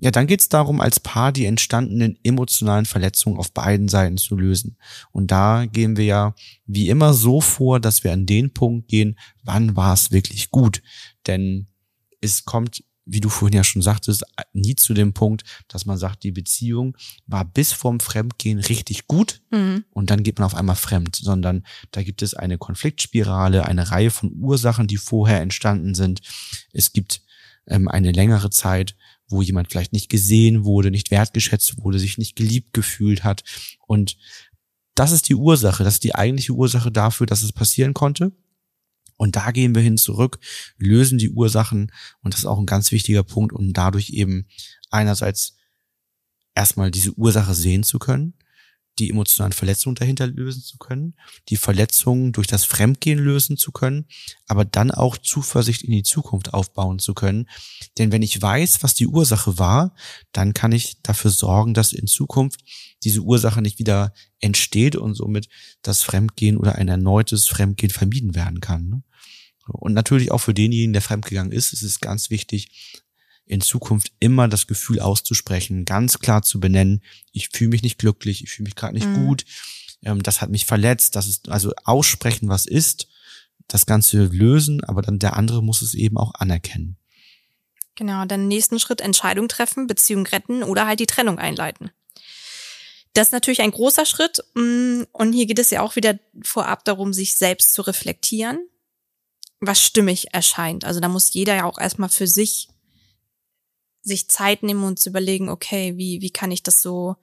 Ja, 0.00 0.12
dann 0.12 0.28
geht 0.28 0.40
es 0.40 0.48
darum, 0.48 0.80
als 0.80 1.00
Paar 1.00 1.32
die 1.32 1.44
entstandenen 1.44 2.18
emotionalen 2.22 2.86
Verletzungen 2.86 3.36
auf 3.36 3.52
beiden 3.52 3.88
Seiten 3.88 4.16
zu 4.16 4.36
lösen. 4.36 4.76
Und 5.10 5.32
da 5.32 5.66
gehen 5.66 5.96
wir 5.96 6.04
ja 6.04 6.34
wie 6.66 6.88
immer 6.88 7.14
so 7.14 7.40
vor, 7.40 7.80
dass 7.80 8.04
wir 8.04 8.12
an 8.12 8.24
den 8.24 8.54
Punkt 8.54 8.86
gehen, 8.88 9.18
wann 9.42 9.74
war 9.74 9.92
es 9.92 10.12
wirklich 10.12 10.50
gut. 10.50 10.82
Denn 11.26 11.66
es 12.20 12.44
kommt 12.44 12.84
wie 13.08 13.20
du 13.20 13.28
vorhin 13.28 13.56
ja 13.56 13.64
schon 13.64 13.82
sagtest, 13.82 14.22
nie 14.52 14.76
zu 14.76 14.92
dem 14.92 15.14
Punkt, 15.14 15.42
dass 15.66 15.86
man 15.86 15.96
sagt, 15.96 16.22
die 16.22 16.30
Beziehung 16.30 16.96
war 17.26 17.44
bis 17.44 17.72
vorm 17.72 18.00
Fremdgehen 18.00 18.58
richtig 18.58 19.06
gut 19.06 19.40
mhm. 19.50 19.84
und 19.90 20.10
dann 20.10 20.22
geht 20.22 20.38
man 20.38 20.46
auf 20.46 20.54
einmal 20.54 20.76
fremd, 20.76 21.16
sondern 21.16 21.64
da 21.90 22.02
gibt 22.02 22.22
es 22.22 22.34
eine 22.34 22.58
Konfliktspirale, 22.58 23.64
eine 23.64 23.90
Reihe 23.90 24.10
von 24.10 24.32
Ursachen, 24.36 24.86
die 24.86 24.98
vorher 24.98 25.40
entstanden 25.40 25.94
sind. 25.94 26.20
Es 26.72 26.92
gibt 26.92 27.22
ähm, 27.66 27.88
eine 27.88 28.12
längere 28.12 28.50
Zeit, 28.50 28.94
wo 29.26 29.42
jemand 29.42 29.70
vielleicht 29.70 29.92
nicht 29.92 30.10
gesehen 30.10 30.64
wurde, 30.64 30.90
nicht 30.90 31.10
wertgeschätzt 31.10 31.82
wurde, 31.82 31.98
sich 31.98 32.18
nicht 32.18 32.36
geliebt 32.36 32.72
gefühlt 32.74 33.24
hat 33.24 33.42
und 33.86 34.16
das 34.94 35.12
ist 35.12 35.28
die 35.28 35.36
Ursache, 35.36 35.84
das 35.84 35.94
ist 35.94 36.04
die 36.04 36.16
eigentliche 36.16 36.52
Ursache 36.52 36.90
dafür, 36.90 37.26
dass 37.26 37.42
es 37.42 37.52
passieren 37.52 37.94
konnte. 37.94 38.32
Und 39.18 39.36
da 39.36 39.50
gehen 39.50 39.74
wir 39.74 39.82
hin 39.82 39.98
zurück, 39.98 40.38
lösen 40.78 41.18
die 41.18 41.30
Ursachen. 41.30 41.92
Und 42.22 42.32
das 42.32 42.40
ist 42.40 42.46
auch 42.46 42.58
ein 42.58 42.66
ganz 42.66 42.92
wichtiger 42.92 43.24
Punkt, 43.24 43.52
um 43.52 43.74
dadurch 43.74 44.10
eben 44.10 44.46
einerseits 44.90 45.58
erstmal 46.54 46.90
diese 46.90 47.12
Ursache 47.12 47.54
sehen 47.54 47.82
zu 47.82 47.98
können, 47.98 48.34
die 48.98 49.10
emotionalen 49.10 49.52
Verletzungen 49.52 49.94
dahinter 49.94 50.26
lösen 50.26 50.62
zu 50.62 50.78
können, 50.78 51.14
die 51.48 51.56
Verletzungen 51.56 52.32
durch 52.32 52.46
das 52.46 52.64
Fremdgehen 52.64 53.18
lösen 53.18 53.56
zu 53.56 53.72
können, 53.72 54.06
aber 54.46 54.64
dann 54.64 54.90
auch 54.90 55.16
Zuversicht 55.16 55.82
in 55.82 55.92
die 55.92 56.02
Zukunft 56.02 56.54
aufbauen 56.54 56.98
zu 56.98 57.14
können. 57.14 57.48
Denn 57.98 58.12
wenn 58.12 58.22
ich 58.22 58.40
weiß, 58.40 58.82
was 58.82 58.94
die 58.94 59.06
Ursache 59.06 59.58
war, 59.58 59.94
dann 60.32 60.54
kann 60.54 60.72
ich 60.72 61.00
dafür 61.02 61.30
sorgen, 61.30 61.74
dass 61.74 61.92
in 61.92 62.06
Zukunft 62.06 62.60
diese 63.04 63.20
Ursache 63.20 63.62
nicht 63.62 63.78
wieder 63.78 64.12
entsteht 64.40 64.96
und 64.96 65.14
somit 65.14 65.48
das 65.82 66.02
Fremdgehen 66.02 66.56
oder 66.56 66.76
ein 66.76 66.88
erneutes 66.88 67.46
Fremdgehen 67.46 67.90
vermieden 67.90 68.34
werden 68.34 68.60
kann. 68.60 68.88
Ne? 68.88 69.02
Und 69.66 69.92
natürlich 69.92 70.30
auch 70.32 70.38
für 70.38 70.54
denjenigen, 70.54 70.92
der 70.92 71.02
fremdgegangen 71.02 71.52
ist, 71.52 71.72
ist 71.72 71.82
es 71.82 72.00
ganz 72.00 72.30
wichtig, 72.30 73.02
in 73.48 73.60
Zukunft 73.60 74.12
immer 74.20 74.46
das 74.46 74.66
Gefühl 74.66 75.00
auszusprechen, 75.00 75.84
ganz 75.84 76.18
klar 76.18 76.42
zu 76.42 76.60
benennen, 76.60 77.02
ich 77.32 77.48
fühle 77.48 77.70
mich 77.70 77.82
nicht 77.82 77.98
glücklich, 77.98 78.44
ich 78.44 78.50
fühle 78.50 78.66
mich 78.66 78.76
gerade 78.76 78.94
nicht 78.94 79.06
mhm. 79.06 79.26
gut, 79.26 79.44
ähm, 80.02 80.22
das 80.22 80.40
hat 80.40 80.50
mich 80.50 80.66
verletzt, 80.66 81.16
das 81.16 81.26
ist 81.26 81.48
also 81.48 81.72
aussprechen, 81.84 82.48
was 82.48 82.66
ist, 82.66 83.08
das 83.66 83.86
Ganze 83.86 84.24
lösen, 84.26 84.84
aber 84.84 85.02
dann 85.02 85.18
der 85.18 85.36
andere 85.36 85.62
muss 85.62 85.82
es 85.82 85.94
eben 85.94 86.16
auch 86.16 86.34
anerkennen. 86.34 86.96
Genau, 87.94 88.24
dann 88.26 88.48
nächsten 88.48 88.78
Schritt 88.78 89.00
Entscheidung 89.00 89.48
treffen, 89.48 89.86
Beziehung 89.86 90.26
retten 90.26 90.62
oder 90.62 90.86
halt 90.86 91.00
die 91.00 91.06
Trennung 91.06 91.38
einleiten. 91.38 91.90
Das 93.14 93.28
ist 93.28 93.32
natürlich 93.32 93.62
ein 93.62 93.72
großer 93.72 94.06
Schritt 94.06 94.44
mm, 94.54 95.02
und 95.12 95.32
hier 95.32 95.46
geht 95.46 95.58
es 95.58 95.70
ja 95.70 95.82
auch 95.82 95.96
wieder 95.96 96.18
vorab 96.42 96.84
darum, 96.84 97.12
sich 97.12 97.34
selbst 97.34 97.72
zu 97.72 97.82
reflektieren, 97.82 98.60
was 99.60 99.82
stimmig 99.82 100.32
erscheint. 100.32 100.84
Also 100.84 101.00
da 101.00 101.08
muss 101.08 101.32
jeder 101.32 101.56
ja 101.56 101.64
auch 101.64 101.78
erstmal 101.78 102.10
für 102.10 102.28
sich 102.28 102.68
sich 104.02 104.28
Zeit 104.28 104.62
nehmen 104.62 104.84
und 104.84 104.98
zu 104.98 105.10
überlegen, 105.10 105.48
okay, 105.48 105.96
wie, 105.96 106.20
wie 106.20 106.30
kann 106.30 106.50
ich 106.50 106.62
das 106.62 106.82
so, 106.82 107.16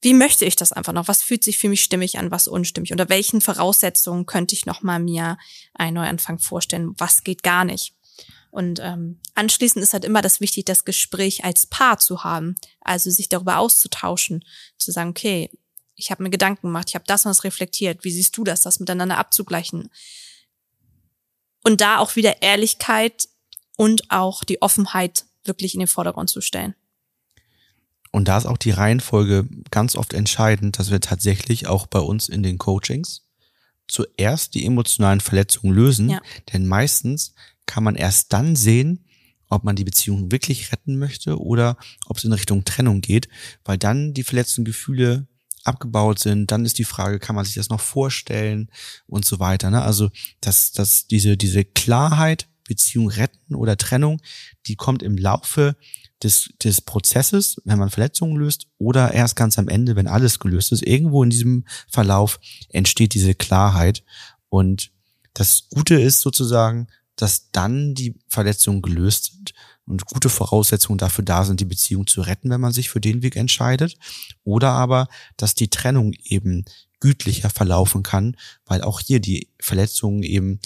wie 0.00 0.14
möchte 0.14 0.44
ich 0.44 0.56
das 0.56 0.72
einfach 0.72 0.92
noch? 0.92 1.08
Was 1.08 1.22
fühlt 1.22 1.44
sich 1.44 1.58
für 1.58 1.68
mich 1.68 1.82
stimmig 1.82 2.18
an, 2.18 2.30
was 2.30 2.48
unstimmig? 2.48 2.90
Unter 2.90 3.08
welchen 3.08 3.40
Voraussetzungen 3.40 4.26
könnte 4.26 4.54
ich 4.54 4.66
nochmal 4.66 4.98
mir 4.98 5.38
einen 5.74 5.94
Neuanfang 5.94 6.38
vorstellen? 6.38 6.94
Was 6.98 7.22
geht 7.22 7.42
gar 7.42 7.64
nicht? 7.64 7.94
Und 8.50 8.80
ähm, 8.80 9.18
anschließend 9.34 9.82
ist 9.82 9.94
halt 9.94 10.04
immer 10.04 10.20
das 10.20 10.40
wichtig, 10.40 10.66
das 10.66 10.84
Gespräch 10.84 11.44
als 11.44 11.66
Paar 11.66 11.98
zu 11.98 12.22
haben, 12.22 12.54
also 12.80 13.10
sich 13.10 13.30
darüber 13.30 13.58
auszutauschen, 13.58 14.44
zu 14.76 14.92
sagen, 14.92 15.10
okay, 15.10 15.50
ich 15.94 16.10
habe 16.10 16.22
mir 16.22 16.30
Gedanken 16.30 16.66
gemacht, 16.66 16.88
ich 16.90 16.94
habe 16.94 17.06
das 17.06 17.24
und 17.24 17.30
das 17.30 17.44
reflektiert, 17.44 18.04
wie 18.04 18.10
siehst 18.10 18.36
du 18.36 18.44
das, 18.44 18.60
das 18.60 18.78
miteinander 18.78 19.16
abzugleichen? 19.16 19.88
Und 21.64 21.80
da 21.80 21.98
auch 21.98 22.16
wieder 22.16 22.42
Ehrlichkeit 22.42 23.28
und 23.76 24.10
auch 24.10 24.44
die 24.44 24.60
Offenheit 24.60 25.24
wirklich 25.44 25.74
in 25.74 25.80
den 25.80 25.88
Vordergrund 25.88 26.30
zu 26.30 26.40
stellen. 26.40 26.74
Und 28.10 28.28
da 28.28 28.36
ist 28.36 28.46
auch 28.46 28.58
die 28.58 28.70
Reihenfolge 28.70 29.48
ganz 29.70 29.96
oft 29.96 30.12
entscheidend, 30.12 30.78
dass 30.78 30.90
wir 30.90 31.00
tatsächlich 31.00 31.66
auch 31.66 31.86
bei 31.86 32.00
uns 32.00 32.28
in 32.28 32.42
den 32.42 32.58
Coachings 32.58 33.26
zuerst 33.88 34.54
die 34.54 34.64
emotionalen 34.64 35.20
Verletzungen 35.20 35.74
lösen, 35.74 36.10
ja. 36.10 36.20
denn 36.52 36.66
meistens 36.66 37.34
kann 37.66 37.84
man 37.84 37.96
erst 37.96 38.32
dann 38.32 38.54
sehen, 38.54 39.06
ob 39.48 39.64
man 39.64 39.76
die 39.76 39.84
Beziehung 39.84 40.30
wirklich 40.30 40.72
retten 40.72 40.98
möchte 40.98 41.38
oder 41.38 41.76
ob 42.06 42.16
es 42.16 42.24
in 42.24 42.32
Richtung 42.32 42.64
Trennung 42.64 43.00
geht, 43.00 43.28
weil 43.64 43.78
dann 43.78 44.14
die 44.14 44.24
verletzten 44.24 44.64
Gefühle 44.64 45.26
abgebaut 45.64 46.18
sind, 46.18 46.50
dann 46.50 46.64
ist 46.64 46.78
die 46.78 46.84
Frage, 46.84 47.18
kann 47.18 47.36
man 47.36 47.44
sich 47.44 47.54
das 47.54 47.68
noch 47.68 47.80
vorstellen 47.80 48.70
und 49.06 49.24
so 49.24 49.38
weiter. 49.38 49.70
Ne? 49.70 49.82
Also 49.82 50.10
dass, 50.40 50.72
dass 50.72 51.06
diese, 51.06 51.36
diese 51.36 51.64
Klarheit 51.64 52.48
Beziehung 52.66 53.08
retten 53.08 53.54
oder 53.54 53.76
Trennung, 53.76 54.20
die 54.66 54.76
kommt 54.76 55.02
im 55.02 55.16
Laufe 55.16 55.76
des, 56.22 56.50
des 56.62 56.80
Prozesses, 56.80 57.60
wenn 57.64 57.78
man 57.78 57.90
Verletzungen 57.90 58.36
löst, 58.36 58.66
oder 58.78 59.12
erst 59.12 59.36
ganz 59.36 59.58
am 59.58 59.68
Ende, 59.68 59.96
wenn 59.96 60.06
alles 60.06 60.38
gelöst 60.38 60.72
ist. 60.72 60.86
Irgendwo 60.86 61.22
in 61.22 61.30
diesem 61.30 61.64
Verlauf 61.88 62.40
entsteht 62.68 63.14
diese 63.14 63.34
Klarheit. 63.34 64.04
Und 64.48 64.90
das 65.34 65.68
Gute 65.70 66.00
ist 66.00 66.20
sozusagen, 66.20 66.86
dass 67.16 67.50
dann 67.50 67.94
die 67.94 68.18
Verletzungen 68.28 68.82
gelöst 68.82 69.32
sind 69.32 69.52
und 69.86 70.06
gute 70.06 70.28
Voraussetzungen 70.28 70.98
dafür 70.98 71.24
da 71.24 71.44
sind, 71.44 71.60
die 71.60 71.64
Beziehung 71.64 72.06
zu 72.06 72.20
retten, 72.22 72.50
wenn 72.50 72.60
man 72.60 72.72
sich 72.72 72.88
für 72.88 73.00
den 73.00 73.22
Weg 73.22 73.36
entscheidet. 73.36 73.96
Oder 74.44 74.70
aber, 74.70 75.08
dass 75.36 75.54
die 75.54 75.68
Trennung 75.68 76.12
eben 76.24 76.64
gütlicher 77.00 77.50
verlaufen 77.50 78.02
kann, 78.02 78.36
weil 78.64 78.82
auch 78.82 79.00
hier 79.00 79.20
die 79.20 79.48
Verletzungen 79.60 80.22
eben 80.22 80.60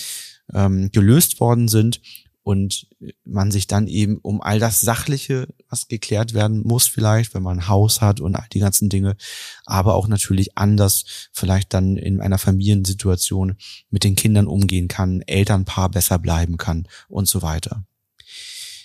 ähm, 0.52 0.90
gelöst 0.92 1.40
worden 1.40 1.68
sind 1.68 2.00
und 2.46 2.86
man 3.24 3.50
sich 3.50 3.66
dann 3.66 3.88
eben 3.88 4.18
um 4.18 4.40
all 4.40 4.60
das 4.60 4.80
Sachliche, 4.80 5.48
was 5.68 5.88
geklärt 5.88 6.32
werden 6.32 6.62
muss 6.64 6.86
vielleicht, 6.86 7.34
wenn 7.34 7.42
man 7.42 7.58
ein 7.58 7.68
Haus 7.68 8.00
hat 8.00 8.20
und 8.20 8.36
all 8.36 8.46
die 8.52 8.60
ganzen 8.60 8.88
Dinge, 8.88 9.16
aber 9.64 9.96
auch 9.96 10.06
natürlich 10.06 10.56
anders 10.56 11.28
vielleicht 11.32 11.74
dann 11.74 11.96
in 11.96 12.20
einer 12.20 12.38
Familiensituation 12.38 13.56
mit 13.90 14.04
den 14.04 14.14
Kindern 14.14 14.46
umgehen 14.46 14.86
kann, 14.86 15.22
Elternpaar 15.22 15.90
besser 15.90 16.20
bleiben 16.20 16.56
kann 16.56 16.86
und 17.08 17.26
so 17.26 17.42
weiter. 17.42 17.84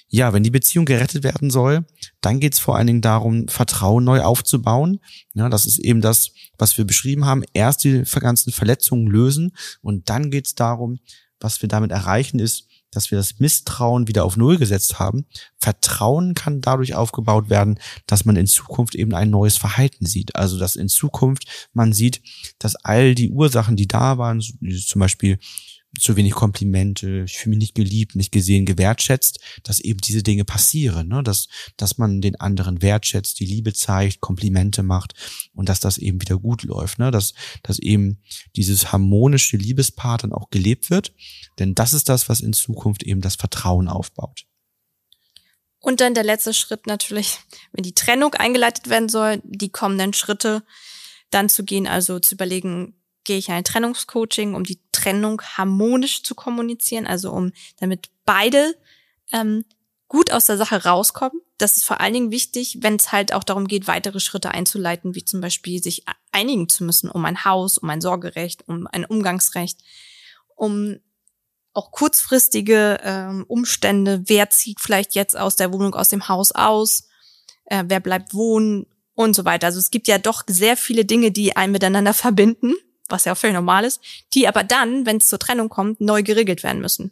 Ja, 0.07 0.33
wenn 0.33 0.41
die 0.41 0.49
Beziehung 0.49 0.85
gerettet 0.85 1.23
werden 1.23 1.51
soll, 1.51 1.85
dann 2.19 2.39
geht 2.39 2.53
es 2.53 2.59
vor 2.59 2.77
allen 2.77 2.87
Dingen 2.87 3.01
darum, 3.01 3.47
Vertrauen 3.47 4.03
neu 4.03 4.21
aufzubauen. 4.21 4.99
Ja, 5.35 5.47
das 5.49 5.67
ist 5.67 5.77
eben 5.77 6.01
das, 6.01 6.31
was 6.57 6.77
wir 6.79 6.85
beschrieben 6.85 7.25
haben. 7.25 7.43
Erst 7.53 7.83
die 7.83 8.03
ganzen 8.19 8.51
Verletzungen 8.51 9.05
lösen 9.05 9.55
und 9.83 10.09
dann 10.09 10.31
geht 10.31 10.47
es 10.47 10.55
darum, 10.55 10.99
was 11.41 11.61
wir 11.61 11.69
damit 11.69 11.91
erreichen, 11.91 12.39
ist, 12.39 12.67
dass 12.91 13.09
wir 13.09 13.17
das 13.17 13.39
Misstrauen 13.39 14.07
wieder 14.07 14.25
auf 14.25 14.37
Null 14.37 14.57
gesetzt 14.57 14.99
haben. 14.99 15.25
Vertrauen 15.57 16.33
kann 16.33 16.61
dadurch 16.61 16.93
aufgebaut 16.93 17.49
werden, 17.49 17.79
dass 18.05 18.25
man 18.25 18.35
in 18.35 18.47
Zukunft 18.47 18.95
eben 18.95 19.13
ein 19.15 19.29
neues 19.29 19.57
Verhalten 19.57 20.05
sieht. 20.05 20.35
Also 20.35 20.59
dass 20.59 20.75
in 20.75 20.89
Zukunft 20.89 21.69
man 21.73 21.93
sieht, 21.93 22.21
dass 22.59 22.75
all 22.75 23.15
die 23.15 23.31
Ursachen, 23.31 23.77
die 23.77 23.87
da 23.87 24.17
waren, 24.17 24.41
zum 24.41 24.99
Beispiel 24.99 25.39
zu 25.99 26.15
wenig 26.15 26.33
Komplimente, 26.33 27.23
ich 27.25 27.37
fühle 27.37 27.51
mich 27.51 27.59
nicht 27.59 27.75
geliebt, 27.75 28.15
nicht 28.15 28.31
gesehen, 28.31 28.65
gewertschätzt, 28.65 29.39
dass 29.63 29.81
eben 29.81 29.99
diese 29.99 30.23
Dinge 30.23 30.45
passieren, 30.45 31.09
ne? 31.09 31.21
dass, 31.21 31.47
dass 31.75 31.97
man 31.97 32.21
den 32.21 32.39
anderen 32.39 32.81
wertschätzt, 32.81 33.39
die 33.39 33.45
Liebe 33.45 33.73
zeigt, 33.73 34.21
Komplimente 34.21 34.83
macht 34.83 35.13
und 35.53 35.67
dass 35.67 35.81
das 35.81 35.97
eben 35.97 36.21
wieder 36.21 36.37
gut 36.37 36.63
läuft, 36.63 36.97
ne? 36.97 37.11
dass, 37.11 37.33
dass 37.63 37.77
eben 37.79 38.21
dieses 38.55 38.91
harmonische 38.91 39.57
Liebespaar 39.57 40.17
dann 40.17 40.31
auch 40.31 40.49
gelebt 40.49 40.89
wird, 40.89 41.13
denn 41.59 41.75
das 41.75 41.93
ist 41.93 42.07
das, 42.07 42.29
was 42.29 42.39
in 42.39 42.53
Zukunft 42.53 43.03
eben 43.03 43.21
das 43.21 43.35
Vertrauen 43.35 43.89
aufbaut. 43.89 44.45
Und 45.79 45.99
dann 45.99 46.13
der 46.13 46.23
letzte 46.23 46.53
Schritt 46.53 46.87
natürlich, 46.87 47.39
wenn 47.73 47.83
die 47.83 47.95
Trennung 47.95 48.33
eingeleitet 48.35 48.87
werden 48.87 49.09
soll, 49.09 49.41
die 49.43 49.69
kommenden 49.69 50.13
Schritte 50.13 50.63
dann 51.31 51.49
zu 51.49 51.65
gehen, 51.65 51.87
also 51.87 52.19
zu 52.19 52.35
überlegen, 52.35 53.00
gehe 53.23 53.37
ich 53.37 53.51
ein 53.51 53.63
Trennungscoaching, 53.63 54.55
um 54.55 54.63
die 54.63 54.79
Trennung 54.91 55.41
harmonisch 55.41 56.23
zu 56.23 56.35
kommunizieren, 56.35 57.07
also 57.07 57.31
um 57.31 57.51
damit 57.79 58.09
beide 58.25 58.75
ähm, 59.31 59.65
gut 60.07 60.31
aus 60.31 60.45
der 60.45 60.57
Sache 60.57 60.83
rauskommen. 60.83 61.41
Das 61.57 61.77
ist 61.77 61.85
vor 61.85 62.01
allen 62.01 62.13
Dingen 62.13 62.31
wichtig, 62.31 62.79
wenn 62.81 62.95
es 62.95 63.11
halt 63.11 63.33
auch 63.33 63.43
darum 63.43 63.67
geht, 63.67 63.87
weitere 63.87 64.19
Schritte 64.19 64.51
einzuleiten, 64.51 65.15
wie 65.15 65.23
zum 65.23 65.41
Beispiel 65.41 65.81
sich 65.81 66.03
einigen 66.31 66.67
zu 66.67 66.83
müssen 66.83 67.09
um 67.09 67.23
ein 67.25 67.45
Haus, 67.45 67.77
um 67.77 67.89
ein 67.89 68.01
Sorgerecht, 68.01 68.67
um 68.67 68.87
ein 68.87 69.05
Umgangsrecht, 69.05 69.79
um 70.55 70.97
auch 71.73 71.91
kurzfristige 71.91 72.99
ähm, 73.03 73.45
Umstände, 73.47 74.23
wer 74.25 74.49
zieht 74.49 74.81
vielleicht 74.81 75.15
jetzt 75.15 75.37
aus 75.37 75.55
der 75.55 75.71
Wohnung, 75.71 75.95
aus 75.95 76.09
dem 76.09 76.27
Haus 76.27 76.51
aus, 76.51 77.07
äh, 77.65 77.83
wer 77.87 77.99
bleibt 77.99 78.33
wohnen 78.33 78.87
und 79.13 79.35
so 79.35 79.45
weiter. 79.45 79.67
Also 79.67 79.79
es 79.79 79.91
gibt 79.91 80.07
ja 80.07 80.17
doch 80.17 80.43
sehr 80.47 80.75
viele 80.75 81.05
Dinge, 81.05 81.31
die 81.31 81.55
einen 81.55 81.71
miteinander 81.71 82.13
verbinden 82.13 82.73
was 83.11 83.25
ja 83.25 83.33
auch 83.33 83.37
völlig 83.37 83.55
normal 83.55 83.85
ist, 83.85 84.01
die 84.33 84.47
aber 84.47 84.63
dann, 84.63 85.05
wenn 85.05 85.17
es 85.17 85.27
zur 85.27 85.39
Trennung 85.39 85.69
kommt, 85.69 86.01
neu 86.01 86.23
geregelt 86.23 86.63
werden 86.63 86.81
müssen. 86.81 87.11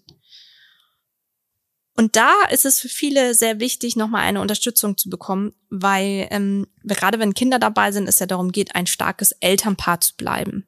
Und 1.95 2.15
da 2.15 2.33
ist 2.49 2.65
es 2.65 2.79
für 2.79 2.87
viele 2.87 3.33
sehr 3.33 3.59
wichtig, 3.59 3.97
nochmal 3.97 4.21
eine 4.21 4.39
Unterstützung 4.39 4.95
zu 4.95 5.09
bekommen, 5.09 5.53
weil 5.69 6.27
ähm, 6.31 6.65
gerade 6.85 7.19
wenn 7.19 7.33
Kinder 7.33 7.59
dabei 7.59 7.91
sind, 7.91 8.07
es 8.07 8.19
ja 8.19 8.25
darum 8.25 8.53
geht, 8.53 8.73
ein 8.73 8.87
starkes 8.87 9.33
Elternpaar 9.33 9.99
zu 9.99 10.15
bleiben. 10.15 10.65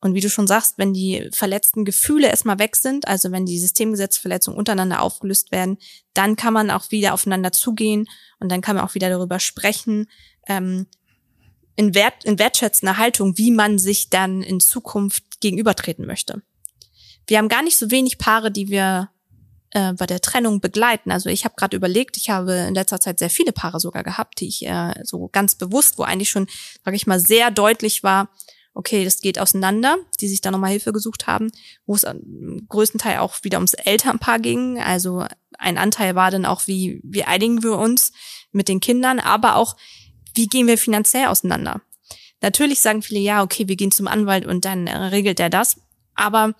Und 0.00 0.14
wie 0.14 0.20
du 0.20 0.30
schon 0.30 0.46
sagst, 0.46 0.78
wenn 0.78 0.94
die 0.94 1.28
verletzten 1.32 1.84
Gefühle 1.84 2.28
erstmal 2.28 2.58
weg 2.58 2.76
sind, 2.76 3.06
also 3.06 3.32
wenn 3.32 3.44
die 3.44 3.58
Systemgesetzverletzungen 3.58 4.56
untereinander 4.56 5.02
aufgelöst 5.02 5.52
werden, 5.52 5.76
dann 6.14 6.36
kann 6.36 6.54
man 6.54 6.70
auch 6.70 6.90
wieder 6.90 7.12
aufeinander 7.12 7.52
zugehen 7.52 8.08
und 8.38 8.50
dann 8.50 8.62
kann 8.62 8.76
man 8.76 8.84
auch 8.86 8.94
wieder 8.94 9.10
darüber 9.10 9.40
sprechen, 9.40 10.08
ähm, 10.46 10.86
in, 11.80 11.94
wert, 11.94 12.24
in 12.24 12.38
wertschätzender 12.38 12.98
Haltung, 12.98 13.38
wie 13.38 13.50
man 13.50 13.78
sich 13.78 14.10
dann 14.10 14.42
in 14.42 14.60
Zukunft 14.60 15.40
gegenübertreten 15.40 16.06
möchte. 16.06 16.42
Wir 17.26 17.38
haben 17.38 17.48
gar 17.48 17.62
nicht 17.62 17.78
so 17.78 17.90
wenig 17.90 18.18
Paare, 18.18 18.50
die 18.50 18.68
wir 18.68 19.08
äh, 19.70 19.94
bei 19.94 20.04
der 20.04 20.20
Trennung 20.20 20.60
begleiten. 20.60 21.10
Also 21.10 21.30
ich 21.30 21.46
habe 21.46 21.54
gerade 21.56 21.74
überlegt, 21.74 22.18
ich 22.18 22.28
habe 22.28 22.52
in 22.68 22.74
letzter 22.74 23.00
Zeit 23.00 23.18
sehr 23.18 23.30
viele 23.30 23.52
Paare 23.52 23.80
sogar 23.80 24.04
gehabt, 24.04 24.40
die 24.40 24.48
ich 24.48 24.66
äh, 24.66 24.92
so 25.04 25.30
ganz 25.32 25.54
bewusst, 25.54 25.96
wo 25.96 26.02
eigentlich 26.02 26.28
schon, 26.28 26.48
sage 26.84 26.98
ich 26.98 27.06
mal, 27.06 27.18
sehr 27.18 27.50
deutlich 27.50 28.02
war, 28.02 28.28
okay, 28.74 29.02
das 29.02 29.22
geht 29.22 29.38
auseinander, 29.38 29.96
die 30.20 30.28
sich 30.28 30.42
da 30.42 30.50
nochmal 30.50 30.72
Hilfe 30.72 30.92
gesucht 30.92 31.26
haben, 31.26 31.50
wo 31.86 31.94
es 31.94 32.04
am 32.04 32.66
größten 32.68 33.00
Teil 33.00 33.20
auch 33.20 33.42
wieder 33.42 33.56
ums 33.56 33.72
Elternpaar 33.72 34.38
ging. 34.38 34.78
Also 34.78 35.24
ein 35.58 35.78
Anteil 35.78 36.14
war 36.14 36.30
dann 36.30 36.44
auch, 36.44 36.66
wie, 36.66 37.00
wie 37.02 37.24
einigen 37.24 37.62
wir 37.62 37.78
uns 37.78 38.12
mit 38.52 38.68
den 38.68 38.80
Kindern, 38.80 39.18
aber 39.18 39.56
auch, 39.56 39.76
wie 40.34 40.46
gehen 40.46 40.66
wir 40.66 40.78
finanziell 40.78 41.26
auseinander? 41.26 41.80
Natürlich 42.40 42.80
sagen 42.80 43.02
viele, 43.02 43.20
ja, 43.20 43.42
okay, 43.42 43.68
wir 43.68 43.76
gehen 43.76 43.90
zum 43.90 44.08
Anwalt 44.08 44.46
und 44.46 44.64
dann 44.64 44.86
äh, 44.86 44.96
regelt 44.96 45.40
er 45.40 45.50
das. 45.50 45.76
Aber 46.14 46.54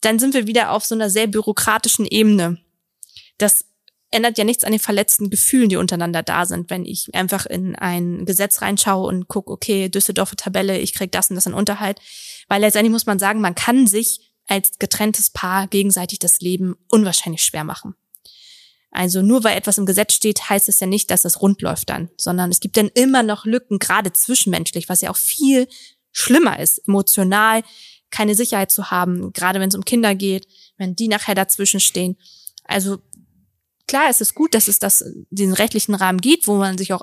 dann 0.00 0.18
sind 0.18 0.34
wir 0.34 0.46
wieder 0.46 0.70
auf 0.70 0.84
so 0.84 0.94
einer 0.94 1.10
sehr 1.10 1.26
bürokratischen 1.26 2.06
Ebene. 2.06 2.58
Das 3.38 3.66
ändert 4.10 4.38
ja 4.38 4.44
nichts 4.44 4.64
an 4.64 4.72
den 4.72 4.80
verletzten 4.80 5.30
Gefühlen, 5.30 5.68
die 5.68 5.76
untereinander 5.76 6.22
da 6.22 6.46
sind, 6.46 6.70
wenn 6.70 6.84
ich 6.84 7.14
einfach 7.14 7.44
in 7.46 7.76
ein 7.76 8.24
Gesetz 8.24 8.62
reinschaue 8.62 9.06
und 9.06 9.28
gucke, 9.28 9.52
okay, 9.52 9.88
Düsseldorfer 9.88 10.36
Tabelle, 10.36 10.78
ich 10.78 10.94
krieg 10.94 11.12
das 11.12 11.30
und 11.30 11.36
das 11.36 11.46
an 11.46 11.54
Unterhalt. 11.54 12.00
Weil 12.48 12.60
letztendlich 12.60 12.92
muss 12.92 13.06
man 13.06 13.18
sagen, 13.18 13.40
man 13.40 13.54
kann 13.54 13.86
sich 13.86 14.32
als 14.46 14.78
getrenntes 14.78 15.30
Paar 15.30 15.66
gegenseitig 15.66 16.18
das 16.18 16.40
Leben 16.40 16.76
unwahrscheinlich 16.88 17.42
schwer 17.42 17.64
machen. 17.64 17.94
Also 18.96 19.20
nur 19.20 19.44
weil 19.44 19.58
etwas 19.58 19.76
im 19.76 19.84
Gesetz 19.84 20.14
steht, 20.14 20.48
heißt 20.48 20.70
es 20.70 20.80
ja 20.80 20.86
nicht, 20.86 21.10
dass 21.10 21.26
es 21.26 21.42
rund 21.42 21.60
läuft 21.60 21.90
dann, 21.90 22.08
sondern 22.16 22.50
es 22.50 22.60
gibt 22.60 22.78
dann 22.78 22.88
immer 22.88 23.22
noch 23.22 23.44
Lücken, 23.44 23.78
gerade 23.78 24.10
zwischenmenschlich, 24.10 24.88
was 24.88 25.02
ja 25.02 25.10
auch 25.10 25.16
viel 25.16 25.68
schlimmer 26.12 26.58
ist, 26.58 26.78
emotional 26.88 27.62
keine 28.10 28.34
Sicherheit 28.34 28.70
zu 28.70 28.90
haben, 28.90 29.34
gerade 29.34 29.60
wenn 29.60 29.68
es 29.68 29.74
um 29.74 29.84
Kinder 29.84 30.14
geht, 30.14 30.48
wenn 30.78 30.96
die 30.96 31.08
nachher 31.08 31.34
dazwischen 31.34 31.78
stehen. 31.78 32.16
Also 32.64 32.96
klar 33.86 34.08
ist 34.08 34.22
es 34.22 34.34
gut, 34.34 34.54
dass 34.54 34.66
es 34.66 34.78
das, 34.78 35.04
diesen 35.28 35.52
rechtlichen 35.52 35.94
Rahmen 35.94 36.22
gibt, 36.22 36.46
wo 36.46 36.54
man 36.54 36.78
sich 36.78 36.94
auch 36.94 37.02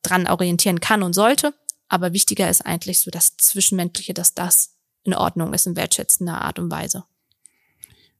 dran 0.00 0.26
orientieren 0.26 0.80
kann 0.80 1.02
und 1.02 1.12
sollte. 1.12 1.52
Aber 1.88 2.14
wichtiger 2.14 2.48
ist 2.48 2.64
eigentlich 2.64 3.02
so 3.02 3.10
das 3.10 3.36
Zwischenmenschliche, 3.36 4.14
dass 4.14 4.32
das 4.32 4.78
in 5.02 5.12
Ordnung 5.12 5.52
ist 5.52 5.66
in 5.66 5.76
wertschätzender 5.76 6.40
Art 6.40 6.58
und 6.58 6.70
Weise. 6.70 7.04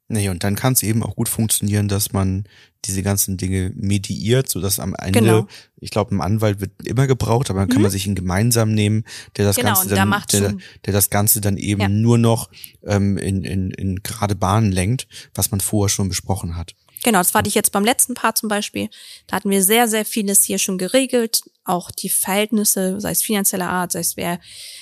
Nee, 0.09 0.29
und 0.29 0.45
dann 0.45 0.55
kann 0.55 0.75
es 0.75 0.83
eben 0.83 1.03
auch 1.03 1.17
gut 1.17 1.29
funktionieren, 1.29 1.89
dass 1.89 2.13
man 2.13 2.45
diese 2.85 3.03
ganzen 3.03 3.39
Dinge 3.39 3.73
mediiert, 3.75 4.51
so 4.51 4.61
dass 4.61 4.79
am 4.79 4.95
Ende, 4.95 5.21
genau. 5.21 5.47
ich 5.81 5.91
glaube, 5.91 6.15
ein 6.15 6.21
Anwalt 6.21 6.61
wird 6.61 6.73
immer 6.87 7.07
gebraucht, 7.07 7.49
aber 7.49 7.61
dann 7.61 7.69
kann 7.69 7.79
mhm. 7.79 7.85
man 7.85 7.91
sich 7.91 8.07
ihn 8.07 8.15
gemeinsam 8.15 8.73
nehmen, 8.73 9.05
der 9.37 9.47
das 9.47 9.57
genau, 9.57 9.73
Ganze 9.73 9.95
dann, 9.95 10.11
der, 10.31 10.55
der, 10.85 10.93
das 10.93 11.09
Ganze 11.09 11.41
dann 11.41 11.57
eben 11.57 11.81
ja. 11.81 11.89
nur 11.89 12.19
noch 12.19 12.51
ähm, 12.85 13.17
in, 13.17 13.45
in, 13.45 13.71
in 13.71 14.03
gerade 14.03 14.35
Bahnen 14.35 14.73
lenkt, 14.73 15.09
was 15.35 15.51
man 15.51 15.61
vorher 15.61 15.89
schon 15.89 16.11
besprochen 16.11 16.57
hat. 16.57 16.75
Genau, 17.05 17.19
das 17.19 17.35
war 17.35 17.47
ich 17.47 17.55
jetzt 17.55 17.71
beim 17.71 17.85
letzten 17.85 18.15
Part 18.15 18.39
zum 18.39 18.49
Beispiel. 18.49 18.89
Da 19.27 19.37
hatten 19.37 19.51
wir 19.51 19.63
sehr, 19.63 19.89
sehr 19.89 20.07
vieles 20.07 20.43
hier 20.43 20.59
schon 20.59 20.79
geregelt, 20.79 21.43
auch 21.63 21.91
die 21.91 22.09
Verhältnisse, 22.09 22.99
sei 22.99 23.11
es 23.11 23.23
finanzieller 23.23 23.69
Art, 23.69 23.93
sei 23.93 24.01
es 24.01 24.17
wer 24.17 24.41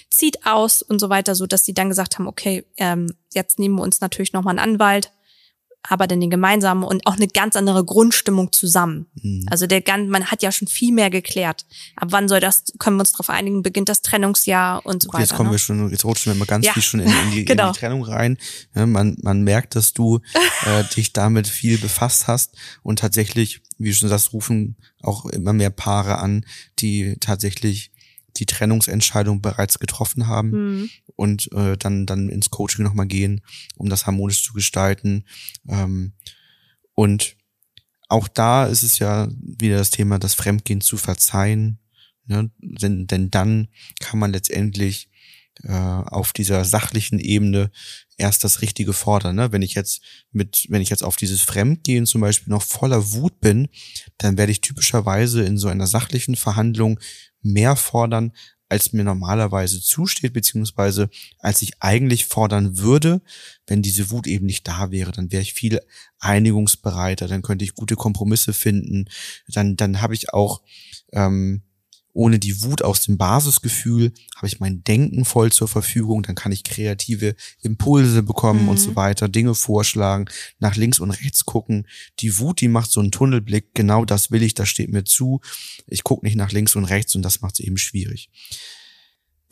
zieht 0.08 0.46
aus 0.46 0.82
und 0.82 1.00
so 1.00 1.11
weiter, 1.11 1.35
so 1.35 1.46
dass 1.46 1.64
sie 1.64 1.74
dann 1.74 1.88
gesagt 1.88 2.18
haben, 2.18 2.28
okay, 2.28 2.64
ähm, 2.76 3.12
jetzt 3.35 3.58
nehmen 3.58 3.74
wir 3.74 3.82
uns 3.82 4.00
natürlich 4.00 4.32
nochmal 4.32 4.56
einen 4.56 4.74
Anwalt, 4.74 5.11
aber 5.88 6.07
dann 6.07 6.21
den 6.21 6.31
gemeinsamen 6.31 6.85
und 6.85 7.07
auch 7.07 7.16
eine 7.16 7.27
ganz 7.27 7.57
andere 7.57 7.85
Grundstimmung 7.85 8.53
zusammen. 8.53 9.07
Mhm. 9.21 9.47
Also 9.51 9.66
der 9.66 9.83
man 10.07 10.31
hat 10.31 10.42
ja 10.42 10.53
schon 10.53 10.68
viel 10.68 10.92
mehr 10.92 11.11
geklärt. 11.11 11.66
Ab 11.97 12.09
wann 12.11 12.29
soll 12.29 12.40
das, 12.40 12.64
können 12.79 12.97
wir 12.97 13.01
uns 13.01 13.12
darauf 13.12 13.31
einigen, 13.31 13.62
beginnt 13.62 13.88
das 13.88 14.03
Trennungsjahr 14.03 14.85
und 14.87 15.03
so 15.03 15.09
okay, 15.09 15.18
weiter. 15.18 15.25
Jetzt 15.25 15.37
kommen 15.37 15.49
ne? 15.49 15.55
wir 15.55 15.59
schon, 15.59 15.90
jetzt 15.90 16.05
rutschen 16.05 16.33
wir 16.33 16.38
mal 16.38 16.45
ganz 16.45 16.66
ja. 16.66 16.73
viel 16.73 16.83
schon 16.83 17.01
in, 17.01 17.09
in, 17.09 17.31
die, 17.33 17.45
genau. 17.45 17.66
in 17.68 17.73
die 17.73 17.79
Trennung 17.79 18.05
rein. 18.05 18.38
Ja, 18.75 18.87
man, 18.87 19.16
man 19.23 19.42
merkt, 19.42 19.75
dass 19.75 19.92
du 19.92 20.21
äh, 20.66 20.85
dich 20.95 21.12
damit 21.12 21.49
viel 21.49 21.79
befasst 21.79 22.29
hast 22.29 22.57
und 22.83 23.01
tatsächlich, 23.01 23.61
wie 23.79 23.88
du 23.88 23.95
schon 23.95 24.09
sagst, 24.09 24.33
rufen 24.33 24.77
auch 25.03 25.27
immer 25.27 25.53
mehr 25.53 25.71
Paare 25.71 26.18
an, 26.18 26.45
die 26.79 27.16
tatsächlich 27.21 27.91
die 28.37 28.47
Trennungsentscheidung 28.47 29.42
bereits 29.42 29.79
getroffen 29.79 30.27
haben 30.27 30.51
mhm. 30.51 30.90
und 31.16 31.53
äh, 31.53 31.77
dann 31.77 32.07
dann 32.07 32.29
ins 32.29 32.51
Coaching 32.51 32.85
nochmal 32.85 33.07
gehen, 33.07 33.40
um 33.77 33.88
das 33.88 34.07
harmonisch 34.07 34.42
zu 34.42 34.53
gestalten. 34.53 35.25
Ähm, 35.68 36.12
Und 36.95 37.37
auch 38.09 38.29
da 38.29 38.66
ist 38.66 38.83
es 38.83 38.99
ja 38.99 39.29
wieder 39.40 39.79
das 39.79 39.90
Thema, 39.90 40.18
das 40.18 40.35
Fremdgehen 40.35 40.83
zu 40.83 40.99
verzeihen. 40.99 41.79
Ne? 42.27 42.51
Denn, 42.61 43.07
denn 43.07 43.31
dann 43.31 43.68
kann 44.01 44.18
man 44.18 44.33
letztendlich 44.33 45.09
äh, 45.64 45.73
auf 45.73 46.33
dieser 46.33 46.64
sachlichen 46.64 47.18
Ebene 47.18 47.71
erst 48.18 48.45
das 48.45 48.61
Richtige 48.61 48.92
fordern. 48.92 49.37
Ne? 49.37 49.53
Wenn 49.53 49.62
ich 49.62 49.75
jetzt 49.75 50.03
mit, 50.31 50.66
wenn 50.68 50.83
ich 50.83 50.90
jetzt 50.90 51.03
auf 51.03 51.16
dieses 51.16 51.40
Fremdgehen 51.40 52.05
zum 52.05 52.21
Beispiel 52.21 52.51
noch 52.53 52.62
voller 52.62 53.12
Wut 53.12 53.40
bin, 53.40 53.68
dann 54.18 54.37
werde 54.37 54.53
ich 54.53 54.61
typischerweise 54.61 55.42
in 55.42 55.57
so 55.57 55.68
einer 55.68 55.87
sachlichen 55.87 56.37
Verhandlung 56.37 57.01
mehr 57.42 57.76
fordern, 57.76 58.33
als 58.68 58.94
mir 58.94 59.05
normalerweise 59.05 59.83
zusteht, 59.83 60.33
beziehungsweise 60.33 61.11
als 61.40 61.61
ich 61.61 61.72
eigentlich 61.81 62.24
fordern 62.24 62.78
würde, 62.78 63.20
wenn 63.66 63.83
diese 63.83 64.11
Wut 64.11 64.26
eben 64.26 64.46
nicht 64.46 64.66
da 64.66 64.90
wäre, 64.90 65.12
dann 65.12 65.31
wäre 65.31 65.42
ich 65.42 65.52
viel 65.52 65.78
einigungsbereiter, 66.18 67.28
dann 67.28 67.42
könnte 67.42 67.66
ich 67.66 67.74
gute 67.74 67.96
Kompromisse 67.96 68.55
finden, 68.55 69.11
dann, 69.46 69.76
dann 69.76 70.00
habe 70.00 70.14
ich 70.14 70.33
auch 70.33 70.62
ähm, 71.12 71.62
ohne 72.12 72.38
die 72.38 72.62
Wut 72.62 72.83
aus 72.83 73.03
dem 73.03 73.16
Basisgefühl 73.16 74.12
habe 74.37 74.46
ich 74.46 74.61
mein 74.61 74.85
Denken 74.85 75.25
voll 75.25 75.51
zur 75.51 75.68
Verfügung, 75.68 76.22
dann 76.22 76.35
kann 76.35 76.53
ich 76.53 76.64
kreative 76.64 77.35
Impulse 77.61 78.22
bekommen 78.22 78.64
mhm. 78.64 78.68
und 78.68 78.79
so 78.79 78.90
mhm. 78.90 78.96
weiter, 78.96 79.29
Dinge 79.29 79.55
vorschlagen, 79.55 80.27
nach 80.59 80.77
links 80.77 81.01
und 81.01 81.11
rechts 81.11 81.46
gucken. 81.46 81.87
Die 82.20 82.38
Wut, 82.38 82.61
die 82.61 82.68
macht 82.68 82.90
so 82.90 83.01
einen 83.01 83.12
Tunnelblick, 83.12 83.75
genau 83.75 84.05
das 84.05 84.31
will 84.31 84.42
ich, 84.42 84.55
das 84.55 84.68
steht 84.68 84.90
mir 84.90 85.05
zu. 85.05 85.40
Ich 85.87 86.05
gucke 86.05 86.27
nicht 86.27 86.37
nach 86.37 86.53
links 86.53 86.77
und 86.77 86.85
rechts 86.85 87.14
und 87.14 87.22
das 87.22 87.40
macht 87.40 87.55
es 87.55 87.61
eben 87.61 87.79
schwierig. 87.79 88.31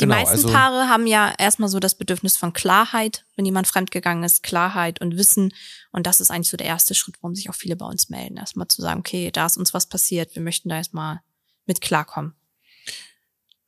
Die 0.01 0.07
genau, 0.07 0.15
meisten 0.15 0.33
also, 0.33 0.49
Paare 0.49 0.89
haben 0.89 1.07
ja 1.07 1.35
erstmal 1.39 1.69
so 1.69 1.79
das 1.79 1.95
Bedürfnis 1.95 2.39
von 2.39 2.55
Klarheit, 2.55 3.27
wenn 3.37 3.45
jemand 3.45 3.67
fremdgegangen 3.67 4.25
ist, 4.25 4.43
Klarheit 4.43 4.99
und 5.03 5.19
Wissen. 5.19 5.53
Und 5.93 6.07
das 6.07 6.21
ist 6.21 6.31
eigentlich 6.31 6.49
so 6.49 6.57
der 6.57 6.69
erste 6.69 6.95
Schritt, 6.95 7.17
warum 7.21 7.35
sich 7.35 7.51
auch 7.51 7.55
viele 7.55 7.77
bei 7.77 7.85
uns 7.85 8.09
melden. 8.09 8.39
Erstmal 8.39 8.69
zu 8.69 8.81
sagen, 8.81 9.01
okay, 9.01 9.31
da 9.31 9.45
ist 9.45 9.59
uns 9.59 9.75
was 9.75 9.87
passiert, 9.87 10.35
wir 10.35 10.43
möchten 10.43 10.71
da 10.71 10.77
erstmal 10.77 11.21
mit 11.67 11.83
klarkommen. 11.83 12.33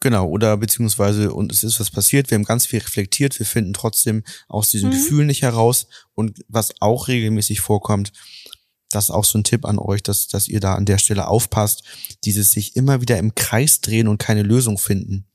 Genau, 0.02 0.26
oder 0.26 0.56
beziehungsweise, 0.56 1.32
und 1.32 1.52
es 1.52 1.62
ist 1.62 1.78
was 1.78 1.92
passiert, 1.92 2.28
wir 2.28 2.34
haben 2.34 2.44
ganz 2.44 2.66
viel 2.66 2.80
reflektiert, 2.80 3.38
wir 3.38 3.46
finden 3.46 3.72
trotzdem 3.72 4.24
aus 4.48 4.68
diesem 4.68 4.88
mhm. 4.88 4.94
Gefühl 4.94 5.26
nicht 5.26 5.42
heraus. 5.42 5.86
Und 6.14 6.44
was 6.48 6.74
auch 6.80 7.06
regelmäßig 7.06 7.60
vorkommt, 7.60 8.12
das 8.90 9.04
ist 9.04 9.10
auch 9.10 9.24
so 9.24 9.38
ein 9.38 9.44
Tipp 9.44 9.64
an 9.64 9.78
euch, 9.78 10.02
dass, 10.02 10.26
dass 10.26 10.48
ihr 10.48 10.58
da 10.58 10.74
an 10.74 10.86
der 10.86 10.98
Stelle 10.98 11.28
aufpasst, 11.28 11.84
dieses 12.24 12.50
sich 12.50 12.74
immer 12.74 13.00
wieder 13.00 13.16
im 13.16 13.36
Kreis 13.36 13.80
drehen 13.80 14.08
und 14.08 14.18
keine 14.18 14.42
Lösung 14.42 14.76
finden. 14.76 15.28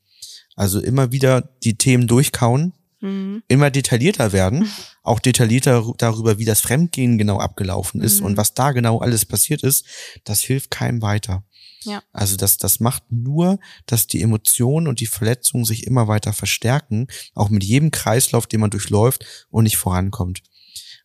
Also 0.58 0.82
immer 0.82 1.14
wieder 1.14 1.50
die 1.64 1.78
Themen 1.78 2.06
durchkauen, 2.06 2.74
mhm. 3.00 3.44
immer 3.48 3.72
detaillierter 3.72 4.34
werden, 4.34 4.70
auch 5.02 5.22
detaillierter 5.22 5.94
darüber, 5.98 6.40
wie 6.40 6.46
das 6.46 6.60
Fremdgehen 6.60 7.18
genau 7.18 7.40
abgelaufen 7.40 8.02
ist 8.02 8.20
mhm. 8.20 8.26
und 8.26 8.38
was 8.38 8.54
da 8.54 8.74
genau 8.74 9.00
alles 9.00 9.26
passiert 9.26 9.64
ist, 9.64 9.86
das 10.26 10.42
hilft 10.42 10.72
keinem 10.72 11.02
weiter. 11.02 11.46
Ja. 11.88 12.04
Also 12.12 12.36
das, 12.36 12.58
das 12.58 12.82
macht 12.82 13.04
nur, 13.10 13.60
dass 13.86 14.08
die 14.08 14.22
Emotionen 14.22 14.88
und 14.88 15.00
die 15.00 15.06
Verletzungen 15.08 15.64
sich 15.64 15.88
immer 15.88 16.10
weiter 16.10 16.34
verstärken, 16.34 17.08
auch 17.34 17.50
mit 17.50 17.64
jedem 17.64 17.92
Kreislauf, 17.92 18.46
den 18.46 18.60
man 18.60 18.70
durchläuft 18.70 19.26
und 19.50 19.64
nicht 19.64 19.78
vorankommt. 19.78 20.44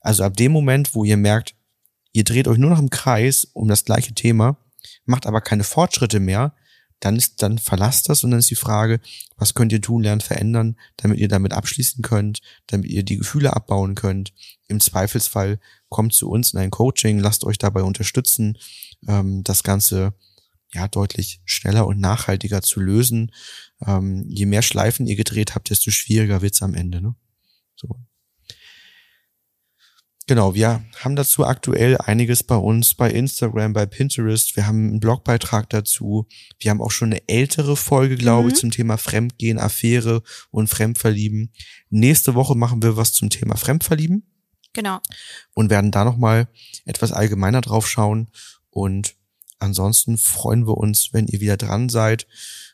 Also 0.01 0.25
ab 0.25 0.37
dem 0.37 0.51
Moment, 0.51 0.97
wo 0.97 1.05
ihr 1.05 1.16
merkt, 1.16 1.55
ihr 2.12 2.25
dreht 2.25 2.49
euch 2.49 2.59
nur 2.59 2.71
noch 2.71 2.81
im 2.81 2.90
Kreis 2.90 3.45
um 3.53 3.68
das 3.68 3.85
gleiche 3.85 4.12
Thema, 4.12 4.57
macht 5.05 5.27
aber 5.27 5.40
keine 5.40 5.62
Fortschritte 5.62 6.18
mehr, 6.18 6.53
dann 6.99 7.16
ist, 7.16 7.42
dann 7.42 7.59
verlasst 7.59 8.09
das 8.09 8.25
und 8.25 8.33
dann 8.33 8.40
ist 8.40 8.51
die 8.51 8.57
Frage, 8.57 9.01
was 9.37 9.55
könnt 9.55 9.73
ihr 9.73 9.81
tun, 9.81 10.03
lernen, 10.03 10.21
verändern, 10.21 10.77
damit 10.97 11.18
ihr 11.18 11.29
damit 11.29 11.53
abschließen 11.53 12.03
könnt, 12.03 12.40
damit 12.66 12.90
ihr 12.90 13.05
die 13.05 13.18
Gefühle 13.18 13.55
abbauen 13.55 13.95
könnt. 13.95 14.33
Im 14.66 14.81
Zweifelsfall 14.81 15.61
kommt 15.88 16.12
zu 16.12 16.29
uns 16.29 16.53
in 16.53 16.59
ein 16.59 16.71
Coaching, 16.71 17.21
lasst 17.21 17.45
euch 17.45 17.59
dabei 17.59 17.83
unterstützen, 17.83 18.59
ähm, 19.07 19.45
das 19.45 19.62
Ganze 19.62 20.14
ja 20.75 20.89
deutlich 20.89 21.41
schneller 21.45 21.87
und 21.87 22.01
nachhaltiger 22.01 22.63
zu 22.63 22.81
lösen. 22.81 23.33
Ähm, 23.87 24.25
je 24.29 24.47
mehr 24.47 24.63
Schleifen 24.63 25.07
ihr 25.07 25.17
gedreht 25.17 25.55
habt, 25.55 25.71
desto 25.71 25.91
schwieriger 25.91 26.43
wird's 26.43 26.63
am 26.63 26.75
Ende. 26.75 27.01
Ne? 27.01 27.15
So. 27.77 27.97
Genau, 30.29 30.55
wir 30.55 30.85
haben 31.01 31.17
dazu 31.17 31.45
aktuell 31.45 31.99
einiges 31.99 32.45
bei 32.45 32.55
uns, 32.55 32.95
bei 32.95 33.11
Instagram, 33.11 33.73
bei 33.73 33.87
Pinterest. 33.87 34.55
Wir 34.57 34.67
haben 34.67 34.89
einen 34.89 35.01
Blogbeitrag 35.01 35.69
dazu. 35.69 36.29
Wir 36.59 36.71
haben 36.71 36.81
auch 36.81 36.93
schon 36.93 37.13
eine 37.13 37.29
ältere 37.29 37.77
Folge, 37.77 38.17
glaube 38.17 38.45
mhm. 38.45 38.49
ich, 38.51 38.61
zum 38.61 38.71
Thema 38.71 38.99
Fremdgehen, 38.99 39.59
Affäre 39.59 40.23
und 40.51 40.69
Fremdverlieben. 40.69 41.53
Nächste 41.91 42.35
Woche 42.35 42.55
machen 42.55 42.83
wir 42.83 42.97
was 42.97 43.13
zum 43.13 43.31
Thema 43.31 43.57
Fremdverlieben. 43.57 44.23
Genau. 44.73 45.01
Und 45.55 45.71
werden 45.71 45.91
da 45.91 46.05
nochmal 46.05 46.49
etwas 46.85 47.13
allgemeiner 47.13 47.61
drauf 47.61 47.89
schauen. 47.89 48.31
Und 48.71 49.17
Ansonsten 49.62 50.18
freuen 50.18 50.66
wir 50.66 50.77
uns, 50.77 51.11
wenn 51.12 51.29
ihr 51.29 51.40
wieder 51.40 51.57
dran 51.57 51.88
seid. 51.88 52.27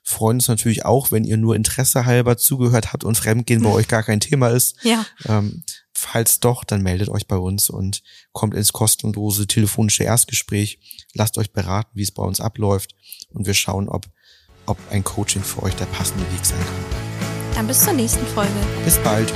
Freuen 0.02 0.38
uns 0.38 0.48
natürlich 0.48 0.86
auch, 0.86 1.12
wenn 1.12 1.24
ihr 1.24 1.36
nur 1.36 1.54
Interesse 1.54 2.06
halber 2.06 2.38
zugehört 2.38 2.94
habt 2.94 3.04
und 3.04 3.18
Fremdgehen 3.18 3.62
bei 3.62 3.68
euch 3.72 3.88
gar 3.88 4.02
kein 4.02 4.20
Thema 4.20 4.48
ist. 4.48 4.82
Ja. 4.84 5.04
Ähm, 5.26 5.64
falls 5.92 6.40
doch, 6.40 6.64
dann 6.64 6.82
meldet 6.82 7.10
euch 7.10 7.26
bei 7.26 7.36
uns 7.36 7.68
und 7.68 8.02
kommt 8.32 8.54
ins 8.54 8.72
kostenlose 8.72 9.46
telefonische 9.46 10.04
Erstgespräch. 10.04 10.80
Lasst 11.12 11.36
euch 11.36 11.52
beraten, 11.52 11.90
wie 11.92 12.02
es 12.04 12.10
bei 12.10 12.22
uns 12.22 12.40
abläuft 12.40 12.94
und 13.28 13.46
wir 13.46 13.54
schauen, 13.54 13.90
ob, 13.90 14.06
ob 14.64 14.78
ein 14.90 15.04
Coaching 15.04 15.42
für 15.42 15.62
euch 15.62 15.74
der 15.74 15.86
passende 15.86 16.24
Weg 16.32 16.46
sein 16.46 16.58
kann. 16.58 17.54
Dann 17.54 17.66
bis 17.66 17.84
zur 17.84 17.92
nächsten 17.92 18.26
Folge. 18.28 18.50
Bis 18.86 18.96
bald. 18.98 19.30